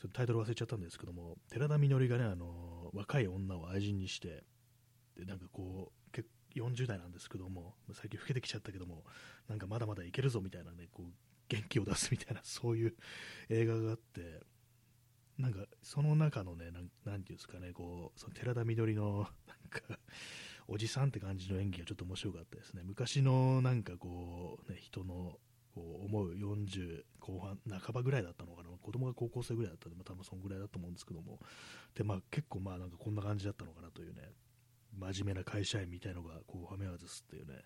[0.00, 4.44] ちょっとタイトル忘れちゃったんですけども寺田みのりがねあの若い女を愛人にして
[5.18, 6.26] でなんかこう結
[6.56, 9.04] 40代なんですけども最近老けてきちゃったけども
[9.48, 12.94] なんかまだまだいけるぞみたいなねこう元気を出すみたいなそういう
[13.48, 14.40] 映画があって
[15.36, 19.26] なんかその中のね、なんていうんですかね、こうその寺田みのりのなん
[19.70, 19.98] か
[20.68, 22.82] おじさんって感じの演技がちょっと面白かったですね。
[22.84, 25.38] 昔のなんかこう、ね、人の
[25.74, 31.38] こう思う40後半半ばぐらいだったのかな、子供が高校生ぐらいだったんで、まあ、多分そんぐらいだと思うんですけども、
[31.94, 34.22] でまあ、結構まあなんかこんな感じだったのかなというね、
[34.92, 37.62] 真面目な会社員みたいのがこうはめ外すっていうね、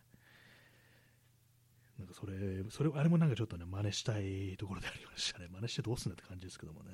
[1.99, 2.35] なんかそれ、
[2.71, 6.91] それあれもなんかちょっとね、真似したいところでありましたね、真似してどうすんだって感じですけどもね。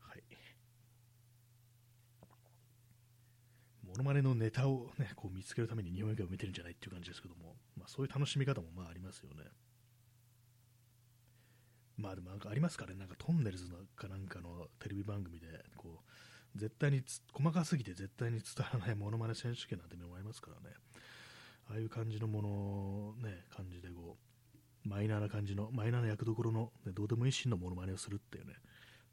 [0.00, 0.22] はい。
[3.86, 9.44] モノマネのネタを、ね、こう見つけるために日本映画を見てるんじゃないっていう感じですけども、まあ、そういう楽しみ方もまあありますよね。
[11.98, 15.46] まあでもなんかありますからね、なんかトンネルズかなんかのテレビ番組で、
[15.76, 16.00] こ
[16.56, 17.02] う、絶対に
[17.32, 20.74] 細かすぎて絶対に伝わらないモノマネ選手権なんてのもありますからね、
[21.72, 24.18] ああいう感じのもの、ね、感じでこ
[24.84, 28.52] う、マイナーな感じの、マイナーな役どころの、ね、どうでもいいシーンのモノマネをするっていうね、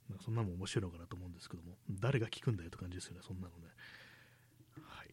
[0.09, 3.69] まあ、そんなのも面白いのかなと思うんですけども、誰が聞くんだよって感じですよね、そんなのね。
[4.83, 5.07] はい。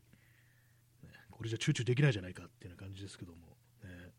[1.05, 3.38] ねこれじゃ集中できないじゃないかっていうような感じですけども、
[3.84, 4.12] ね、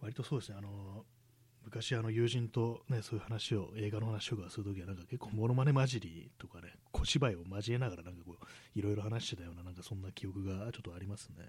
[0.00, 1.04] 割とそうですね、あの
[1.68, 11.44] 昔あの友人と、ね、そういう話を映画の話とかするときはなんか結構モノマネ混じりとかね小芝居を交えながらなんかこういろいろ話してたようななんかそんな記憶がちょっとありますね、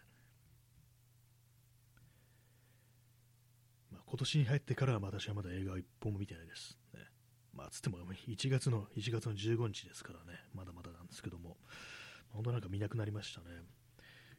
[3.93, 6.99] まあ、今年に入ってからは私はまだ映画を一本も見てないです、ね、
[7.55, 10.37] まあつっても1月の1月の15日ですからね。
[10.53, 11.55] まだまだなんですけども。
[12.31, 13.47] 本当なんか見なくなりましたね。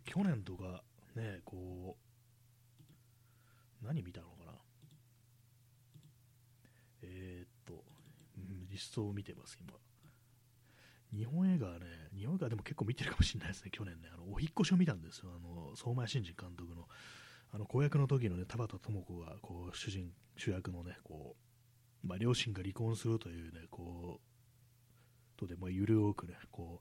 [0.05, 0.85] 去年とか
[1.17, 1.97] ねこ
[3.83, 4.40] う何見たの？
[7.03, 7.85] えー、っと、
[8.37, 9.73] うん、リストを見てます、今。
[11.13, 11.87] 日本映画はね、
[12.17, 16.87] 日本映画でも結構見てるかもしれないですね、去年ね、あのお引越しを見たんですよ、あの相馬真司監督の、
[17.53, 21.51] あの子役の時のね、田畑智子がこう主人主役のね、こう
[22.03, 24.21] まあ、両親が離婚するというね、こ
[25.37, 26.81] う、とで、まあ、ゆるくね、こ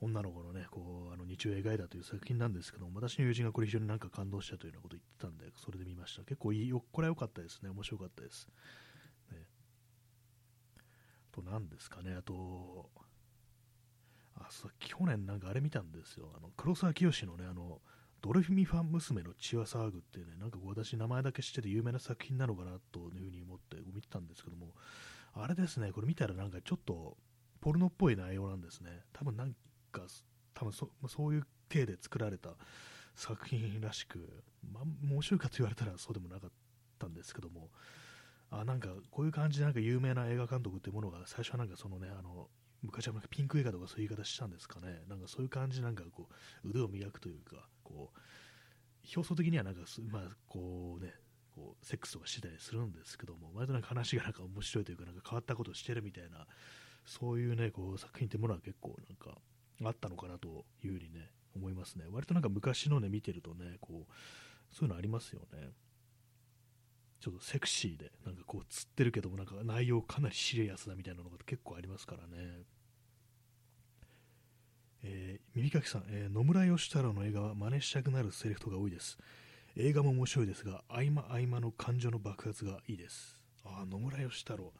[0.00, 6.22] う、女の子のね、こう、あの日を描いたという作品なんですけども、私の友人がこれ非常になんか感動したというようなことを言ってたんで、それで見ました。
[6.24, 8.48] 結構いいよ、これは良かったですね、面白かったです。
[11.32, 12.90] と何ですかね、あと、
[14.36, 17.80] あそう去年なんかあれ見たんですよ、あの黒沢清のね、あの
[18.20, 24.74] ドルフィミファン娘の血は騒ぐっていうね、なんか私、名前だけ知ってて有名な作品なのかなというふうに思って見てたんですけども、
[25.34, 27.16] あれですね、これ見たらなんかちょっと
[27.60, 28.90] ポルノっぽい内容なんですね。
[29.12, 29.54] 多分なん
[29.90, 30.02] か、
[30.54, 32.50] 多分そそういう体で作られた
[33.16, 36.50] 作品らしく、まあ、面白いかと言われたらそうでもなかっ
[36.98, 37.70] たんですけども、
[38.52, 42.48] あなんかこういう感じでなんか有名な映画監督っていうものが最初はなんかそのねあの
[42.82, 45.02] 昔はなんかピンク映画とかそういう言い方したんですかね。
[45.08, 46.28] なんかそういう感じなんかこ
[46.64, 48.18] う腕を磨くというかこう
[49.16, 49.80] 表層的にはなんか
[50.10, 51.14] まあこうね
[51.54, 56.46] こうセックスとかしてたりするんですけども割となんか話がなんか面白いというかなんか変わったことをしてるみたいな
[57.06, 59.38] そういうねこう作品ってものは結構なんか
[59.84, 62.04] あったのかなというふうにね思いますね。
[62.10, 65.70] 割となんか昔のね見てるとねこうそういうのありますよね。
[67.22, 72.64] ちょっとセクシーで、なんかこう、釣ってるけども、なんか内容かなりシリアスだみたいなのが結構ありますからね。
[75.04, 79.18] えー、耳かきさん、えー、野村義太郎の映画は真似したくなるセリフとが多いです。
[79.76, 83.40] 映画も面白いですが、合間合間の感情の爆発がいいです。
[83.64, 84.72] ああ、野村義太郎、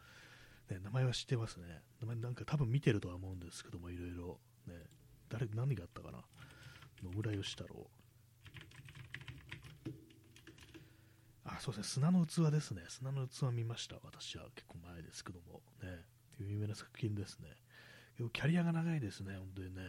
[0.68, 0.80] ね。
[0.82, 1.82] 名前は知ってますね。
[2.00, 4.40] 名前なんか多分見てるとは思うんですけども、いろいろ。
[4.66, 4.74] ね、
[5.28, 6.18] 誰、何があったかな？
[7.02, 7.88] 野村義太郎。
[11.56, 12.82] あ、そうですね、砂の器ですね。
[12.88, 13.96] 砂の器見ました。
[14.02, 15.62] 私は結構前ですけども。
[15.82, 16.04] ね。
[16.38, 17.48] 有名な作品ですね。
[18.32, 19.82] キャリアが長いですね、本当にね。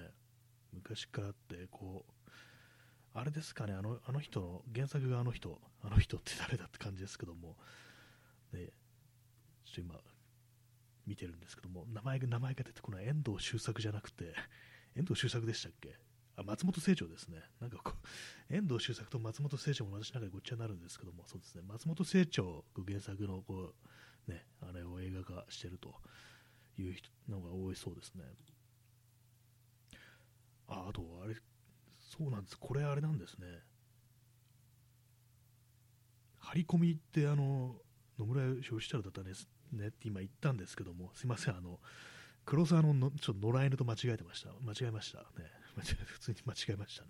[0.72, 2.30] 昔からあって、こう、
[3.14, 7.58] あれですかね、あのあの人の、原作があの人、あの人って誰だって感じですけども、
[8.52, 8.70] ね、
[9.66, 10.02] ちょっと今、
[11.06, 14.34] 見てるんですけども、名前が名前が出てこない、遠藤周作じゃなくて、
[14.96, 15.98] 遠藤周作でしたっけ？
[16.36, 17.42] あ松本清張ですね。
[17.60, 17.94] なんかこ
[18.50, 23.74] う、遠藤周作と松本清張も私の中でごっちゃになるんですけども、そうですね、松本清張原作のこ
[24.28, 25.94] う、ね、あれを映画化してると
[26.80, 26.96] いう
[27.30, 28.24] のが多いそうですね。
[30.68, 31.36] あ、あと、あれ、
[32.00, 32.58] そうなんです。
[32.58, 33.48] これあれなんですね。
[36.40, 37.76] 張り込みってあの、
[38.18, 41.80] 野村義太郎だったんですねって今言ったんですけども、すいません、あの、
[42.46, 44.50] 黒沢ののちょっと野良犬と間違えてました。
[44.62, 45.63] 間違えましたね。
[46.06, 47.10] 普通に間違えましたね。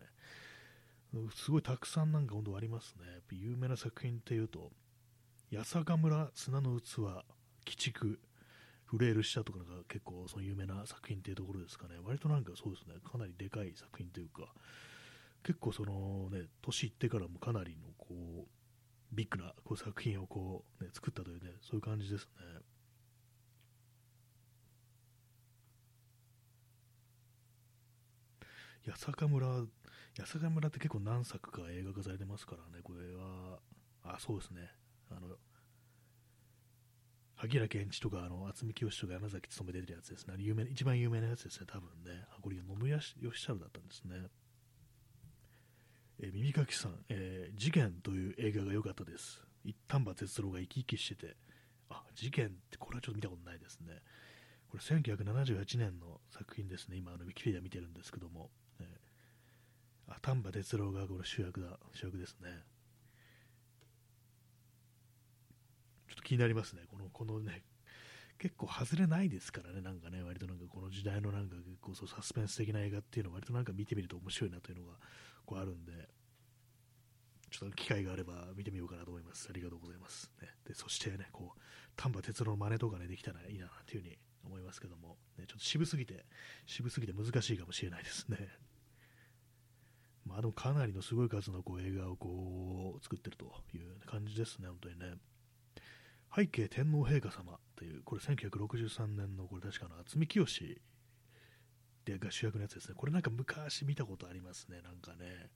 [1.35, 3.05] すごいたくさんなんか本当ありますね。
[3.05, 4.71] やっぱ有名な作品っていうと、
[5.51, 7.23] 八坂村砂の器、鬼
[7.77, 8.19] 畜、
[8.85, 11.95] フレールしたとかが結構その有名な作品っていうところですかね。
[12.03, 14.53] 割となんかそうですね、かなりでかい作品というか、
[15.43, 18.47] 結構そのね、年いってからもかなりのこう、
[19.11, 22.63] ビッグなこう作品をこう、ね、作ったというね、そういう感じですね。
[28.85, 33.59] 八坂村、八坂村って結構何作か映画化されてますからね、これは、
[34.03, 34.69] あ、そうですね、
[35.09, 35.37] あの、
[37.35, 40.35] 萩原健一とか、あの、渥美清とか山崎努出てるやつですね。
[40.37, 42.25] 有名一番有名なやつですね、多分ね。
[42.31, 44.27] あ、これ、野村義太郎だったんですね。
[46.19, 49.41] え、耳かきさん、えー、事件という映画が良かったです。
[49.63, 51.35] 一丹波哲郎が生き生きしてて、
[51.89, 54.01] あ、事件ってこれはちょっと見たことないですね。
[54.69, 56.97] これ1978年の作品ですね。
[56.97, 58.51] 今、あのウィキペディア見てるんですけども、
[60.07, 62.49] あ丹波哲郎がこれ主役だ主役ですね
[66.07, 67.63] ちょっと気になりますねこのこのね
[68.43, 74.97] 結構外れないですからね、なんかね、割となんかこの時代のなんか結構そうサスペンス的な映画っていうのは割となんか見てみると面白いなというのが
[75.45, 75.93] こうあるんで、
[77.49, 79.47] ちょっと機会があれば見てみようかなと思います。
[79.49, 80.29] ありがとうございます。
[80.41, 81.59] ね、でそしてね、こう、
[81.95, 86.25] 丹波哲郎の真似とかね、できたらいいなというふうに思いますけども、ね、ちょっと渋すぎて、
[86.65, 88.37] 渋すぎて難しいかもしれないですね。
[90.25, 95.15] まあ、でもかなりのすごい数のこう映画をこう作ってるという感じですね、本当にね。
[96.35, 100.45] 背景天皇陛下様という、これ1963年の、これ確かの渥美清
[102.05, 102.95] でが主役のやつですね。
[102.95, 105.49] これなんか昔見たことありますね、なんかね。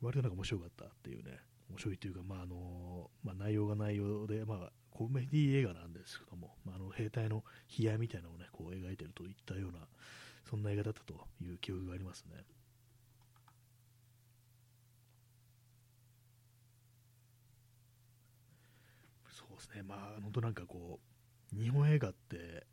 [0.00, 1.38] 割となんか面白かったっていうね、
[1.72, 7.42] 面白いというか、まああのまあ、内容が内容で、まあ、コメディ映画なんですけども、まあ、あの兵隊の
[7.78, 9.78] 悲哀みたいなのをね、こう描いてるといったような、
[10.48, 12.44] そんな映画だったという記憶がありますね。
[19.30, 21.00] そうですね、まあ、本当なんかこ
[21.54, 22.66] う、日本映画って、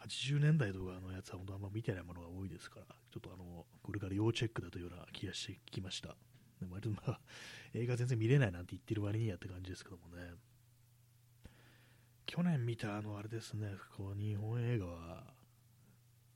[0.00, 6.16] 80年代とかのやつは本当あんま見てないものが多いですから、ちょっとあの、これから要チェックだというような気がしてきました。
[6.66, 7.20] で割とまあ、
[7.74, 10.34] 映画全然見れないなんて言ってる割にやって感じですけどもね。
[12.26, 15.34] 去年見たあの、あれですね、こう日本映画は、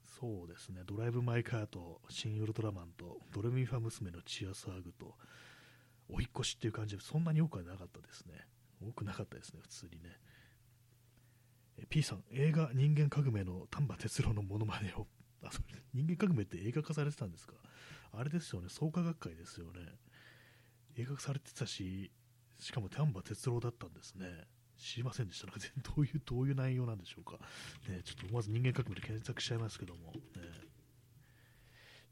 [0.04, 5.16] そうですね、ドライブ・マイ・カーと、シン・ウルトラマンと、ドレミファ娘のチアスワグと、
[6.08, 8.46] お引越しっていう感じで、そんなに多くはなかったですね。
[8.80, 10.20] 多くなかったですね、普通にね。
[11.88, 15.06] P さん、映画人間革命の丹波哲郎のものまねを、
[15.42, 17.54] あそれ人間革命って映画化されてたんですか？
[18.12, 19.80] あれですよね、創価学会ですよね。
[20.98, 22.10] 映画されてたし、
[22.58, 24.26] しかも丹波哲郎だったんですね。
[24.76, 25.46] 知りませんでした。
[25.46, 27.38] なんか どういう、どういう内容なんでしょうか。
[27.88, 30.20] ね、ちょっと思わず人間革命で検索しちゃいますけども、ね、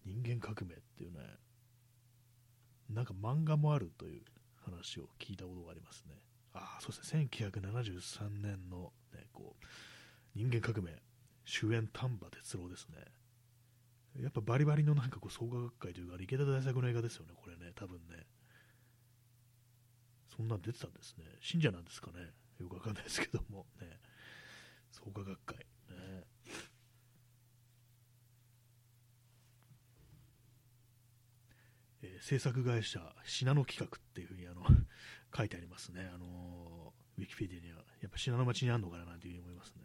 [0.04, 1.38] 人間革命っていうね、
[2.88, 4.24] なんか漫画もあるという
[4.56, 6.14] 話を聞いたことがありますね。
[6.52, 9.64] あそうですね、1973年の、ね、こう
[10.34, 11.02] 人間革命、
[11.44, 13.04] 主演丹波哲郎ですね。
[14.20, 18.26] やっぱバリバリのなんかこう創価学会というか、池田大作の映画ですよね、これね、多分ね。
[20.36, 21.24] そんなん出てたんですね。
[21.40, 22.34] 信者なんですかね。
[22.60, 23.88] よくわかんないですけども、ね。
[24.90, 25.56] 創価学会。
[25.56, 25.64] ね。
[32.02, 34.62] えー、制作会社、信濃企画っていうふうにあの
[35.34, 36.10] 書いてありますね。
[36.14, 37.84] あのウィキペディアには。
[38.02, 39.84] やっぱ信濃町にあるのかななんていうふうに思いますね。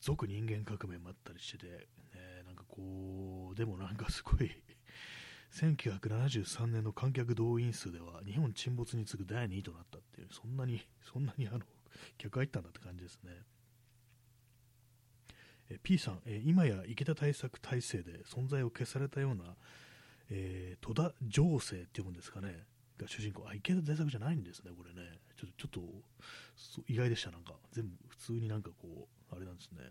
[0.00, 4.50] 俗人間革命もあったりしてて、ね、なんかこう、でもなんかすごい
[5.52, 11.60] 1973年の観客動員数では日本沈没に次ぐ第2位となったっていう、そんなに、そんなにあの、
[12.16, 13.32] 客入ったんだって感じですね。
[15.70, 19.56] え P さん、え今や池田対策体制で存在を消されたような、
[20.30, 22.64] えー、戸田情勢って読むんですかね、
[22.98, 25.18] が主人公、あ、池田大作じゃないんですね、これね。
[25.36, 25.84] ちょっとちょっ
[26.76, 27.54] と意外でした、なんか。
[27.72, 29.90] 全部普通になんかこう、あれなんですね。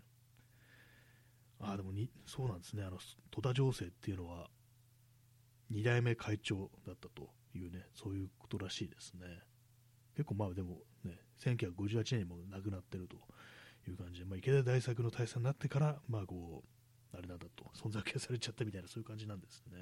[1.60, 2.82] あ、でもに、そうなんですね。
[2.82, 2.98] あの、
[3.30, 4.48] 戸田情勢っていうのは、
[5.72, 9.26] 2代目会長だったというね、そういうことらしいですね。
[10.14, 13.16] 結構まあでもね、1958年にも亡くなってると
[13.88, 16.62] いう感じで、まあ、池田大作の大佐になってから、まあこ
[17.14, 19.78] う、あれなんだと、存在消されちゃったみたいな、そういう感じなんですね。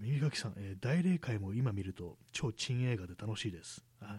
[0.00, 3.84] 耳かきさん、えー、大霊界も今見ると超珍映画で楽しいです。
[4.00, 4.18] あ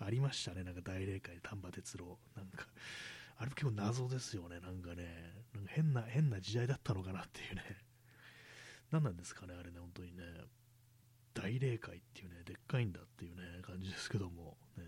[0.00, 2.18] ありましたね、なんか大霊界、丹波哲郎。
[2.36, 2.66] なんか、
[3.38, 5.04] あれも結構謎ですよね、なんかね。
[5.54, 7.62] なんか変な、変な時代だったのかなっていうね。
[8.92, 10.22] 何なんですかね、あれね、本当にね。
[11.34, 14.84] 大霊界っていうね、でっかいんだっていうね、感じですけども、ね。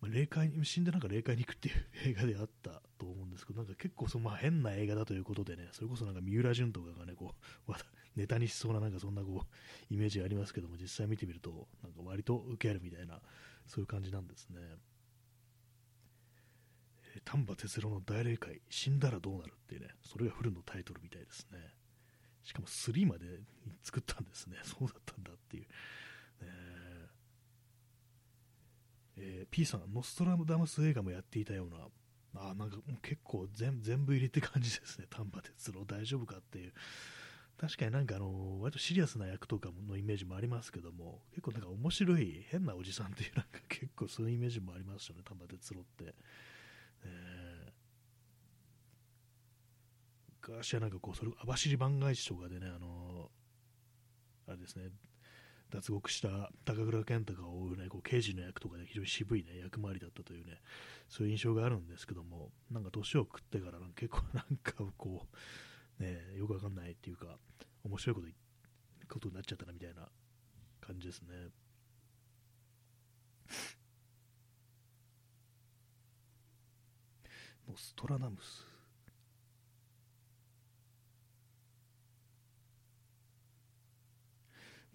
[0.00, 1.74] まあ、霊界に、死んでなんか霊界に行くっていう
[2.06, 7.34] 映画であったと思うんですけど、なんか結構その、まあ、変な映画だということでね、それこそなんか三浦淳とかがね、こ
[7.68, 7.72] う、
[8.16, 13.20] ネタにしそうななんかそんなこうイメージありますけども実際見てみるとなんか割と受けあるみたいな
[13.66, 14.58] そういう感じなんですね、
[17.24, 21.58] 丹波哲郎の大霊界死んだらどうなるっていうねそれがフルのタイトルみたいですね
[22.42, 23.40] しかも3まで
[23.82, 24.56] 作ったんですね。
[24.64, 25.66] そうだったんだっていう、
[26.40, 27.08] え。
[27.08, 27.10] ー
[29.22, 31.88] えー、P さんノストラダムス映画もやっていたような。
[32.32, 35.06] あなんかもう結構全部入れて感じですね。
[35.10, 36.72] 丹波哲郎大丈夫かっていう。
[37.60, 46.14] 確かになんかあの、割とシリアスな役とかのイメージもありますけども、結構なんか面白い変なおじさんっていうなんか結構そういうイメージもありますよね、丹波哲郎って。
[47.02, 47.06] え。
[47.06, 47.49] ー、
[50.50, 53.30] 昔はなんかこう、それ、網走番外地とかでね、あの
[54.48, 54.90] あれですね、
[55.70, 60.60] 脱獄した高倉健とかを追う、ね、こう刑事の役とかで非常に渋い、ね、役回りだったというね、
[61.08, 65.28] そういう印象があるんですけども、なんか年を食ってから結構なんかこ
[66.00, 67.38] う、ね、よくわかんないっていうか、
[67.84, 68.26] 面白いこと
[69.08, 70.08] ことになっちゃったなみたいな
[70.80, 71.28] 感じですね。
[77.68, 78.69] ノストラダムス。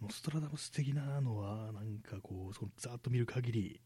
[0.01, 3.81] ノストラダムス的なのは、なんかこう、そのざーっと見る限り、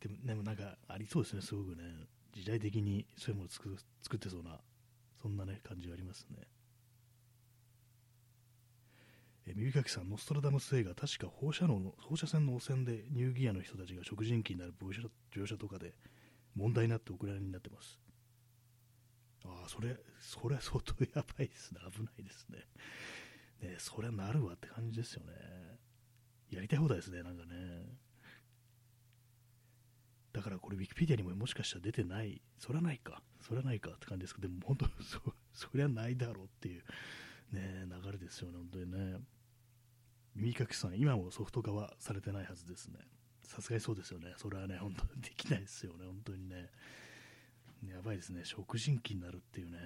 [0.00, 1.82] でも、でもなんかありそうですね、すごくね。
[2.32, 4.60] 時代的にそういうものを作作ってそうな、
[5.22, 6.46] そんなね、感じがありますね。
[9.48, 14.74] え耳かきさん、ノストラダムス映画、確か放射能の放射線の汚染でニューギアの人たちが食人鬼になる
[15.32, 15.94] 描写とかで
[16.56, 18.00] 問題になってお蔵入りになってます。
[19.44, 21.80] ああ、それ、それは相当やばいですね。
[21.92, 22.58] 危ないですね。
[23.60, 25.32] ねそりゃなるわって感じですよね。
[26.50, 27.52] やりたい放題ですね、なんかね。
[30.32, 35.20] だからこれ、ウィキペディアにももしかしたら出てない、そりゃないか、そりゃないかって感じですけど、でも本当 そ、
[35.52, 36.84] そりゃないだろうっていう、
[37.52, 39.20] ね、流れですよね、本当にね。
[40.34, 43.00] 耳かきさん、今もソフト化はされてないはずですね。
[43.42, 44.34] さすがにそうですよね。
[44.36, 46.70] それはね、本当にできないですよね、本当にね。
[47.84, 49.78] やばいですね、食人鬼になるっていうね。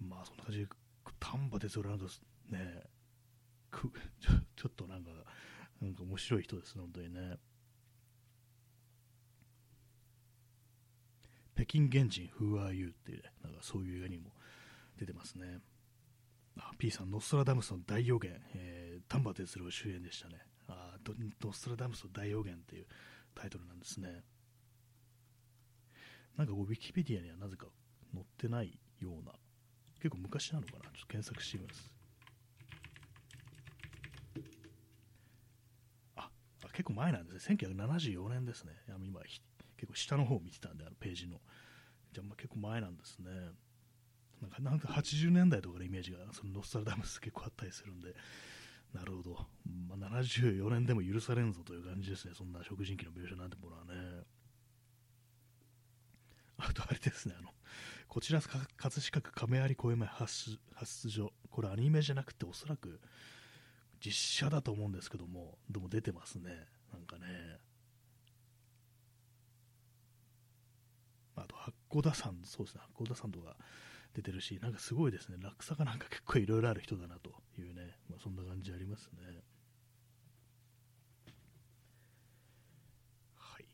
[0.00, 0.68] まあ、そんな感じで、
[1.18, 2.06] 丹波哲郎など、
[2.48, 2.82] ね、
[3.70, 3.90] く
[4.20, 5.10] ちょちょっとなんか、
[5.80, 7.38] なんか面白い人ですね、本当にね。
[11.54, 14.30] 北京原人 Who Are You っていうね、なんかそういう映画にも
[14.98, 15.58] 出てますね。
[16.56, 20.38] あ P さん、ノストラダムスの大予言、えー、丹波哲郎主演でしたね。
[20.68, 20.96] あ
[21.42, 22.86] ノストラダムスの大予言っていう
[23.34, 24.22] タイトルなんですね。
[26.36, 27.66] なんか、ウィキペディアにはなぜか
[28.14, 29.32] 載ってないような、
[30.00, 31.90] 結構昔なのかな、ちょっと検索してみます。
[36.16, 36.30] あ、
[36.64, 38.72] あ結構前なんですね、1974年ですね。
[38.88, 39.40] あの今、結
[39.86, 41.40] 構下の方を見てたんで、あのページの。
[42.12, 43.30] じゃあ、まあ、結構前なんですね。
[44.40, 48.14] なんかなんか80年代とかのイメージがそのノスタルダムス結構あったりするんで、
[48.94, 49.46] なるほど、
[49.88, 54.24] まあ、74年でも許されんぞという感じですね、そんな食人鬼の描写なんてものはね。
[56.58, 57.50] あとあれですね、あの、
[58.10, 63.00] こちら葛飾区亀有公園前発出所、これアニメじゃなくておそらく
[64.04, 66.50] 実写だと思うんですけども、でも出てますね、
[66.92, 67.60] なんかね。
[71.36, 73.56] あと八甲田山、そうですね、八甲田山とか
[74.12, 77.30] 出てるし、なんかすごいですね、落差がなんか結構いろいろある人だなと
[77.60, 79.20] いうね、まあ、そんな感じありますね。
[83.36, 83.64] はい。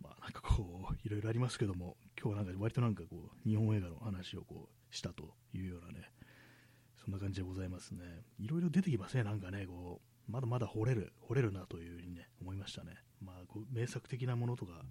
[0.00, 6.08] まあなんかこう、いろいろありますけども、今日はなんか割となんかこう、日本映画の話をこう、したというようなね、
[7.04, 8.04] そんな感じでございますね。
[8.38, 12.94] いろいろ出てきますね、なんかね、こう、まだまだ掘れる、掘れるなというふうにね、思いましたね。
[13.20, 14.84] まあ、こう名作的なものとか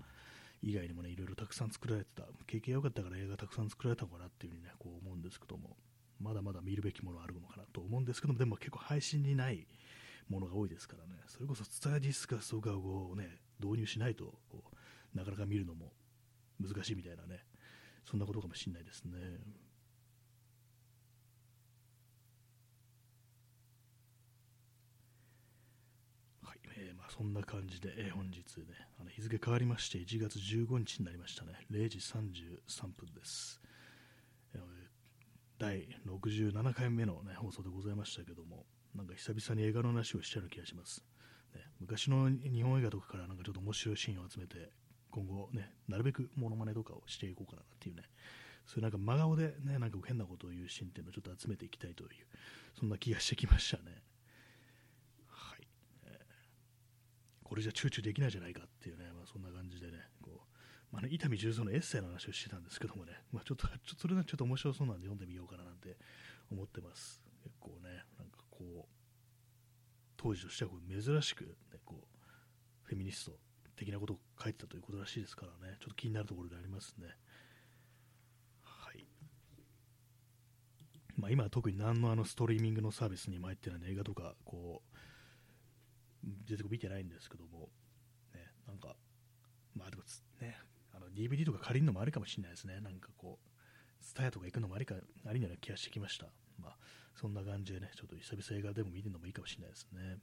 [0.61, 5.77] 以外にもね、いろいろたくさん作られてた、経験が良かったから映画たくさん作られたのかなっていうふうにね、こう思うんですけども、
[6.19, 9.65] まだまだ見るべきものあるのかなと思うんですけども、でも結構配信にない
[10.27, 14.33] ものが多いですからね、それこそスターディスカスとかをね、導入しないと、
[15.13, 15.93] なかなか見るのも
[16.61, 17.43] 難しいみたいなね、
[18.05, 19.19] そんなことかもしれないですね。
[26.43, 33.61] はい、えー、まあ、そんな感じで、えー、本日ね、あの日付変わりまして1月15日になりましたね、0時33分です。
[34.53, 34.61] えー、
[35.57, 41.03] 第67回目の、ね、放送でございましたけども、なんか久々に映画の話をしちゃうな気がします。
[41.55, 44.71] ね、昔の日本映画とかからなんかちょっと面白いシーンを集めて
[45.11, 48.03] 今後ね、なるべくモノマネとかをしていこうかなっていうね、
[48.65, 52.09] そういうなんか真顔でね、なんか変なことを言うシーンっていうのをちょっと集めていきたいという、
[52.79, 54.01] そんな気がしてきましたね。
[55.27, 55.67] はい。
[56.05, 65.97] えー、これじゃチューチューできないじゃないかっていうね、まあ、そんな感じでね、こう、まあね、伊丹十三のエッセイの話をしてたんですけどもね、まあ、ちょっと、ちょっとそれがちょっと面白そうなんで読んでみようかななんて
[66.51, 67.21] 思ってます。
[67.43, 69.01] 結構ね、なんかこう、
[70.17, 72.07] 当時としてはこう珍しく、ね、こう、
[72.83, 73.39] フェミニスト
[73.83, 77.07] 的なことを書いてたということらしいですからね、ちょっと気になるところでありますね。
[78.63, 79.07] はい。
[81.17, 84.97] まあ、今は特に何のあのストリーミングのサービスにも入ってない、ね、映画とか、こう、
[86.47, 87.69] 出て見てないんですけども、
[88.35, 88.95] ね、なんか、
[89.73, 90.03] まあでも
[90.39, 90.57] ね、
[90.93, 92.79] あの DVD とか借りるのもありかもしれないですね。
[92.81, 94.93] なんかこう、スタヤとか行くのもありか、
[95.25, 96.27] ありなような気がしてきました。
[96.59, 96.77] まあ、
[97.15, 100.17] そんな感じでね、ちょっと久々映画でも見るのもいいかもしれないですね。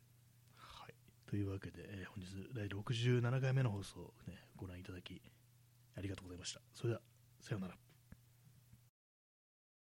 [1.28, 5.20] というわけで、えー、本日第67回目の放送、ね、ご覧いただき
[5.96, 6.60] ありがとうございました。
[6.74, 7.02] それでは、
[7.40, 7.87] さようなら。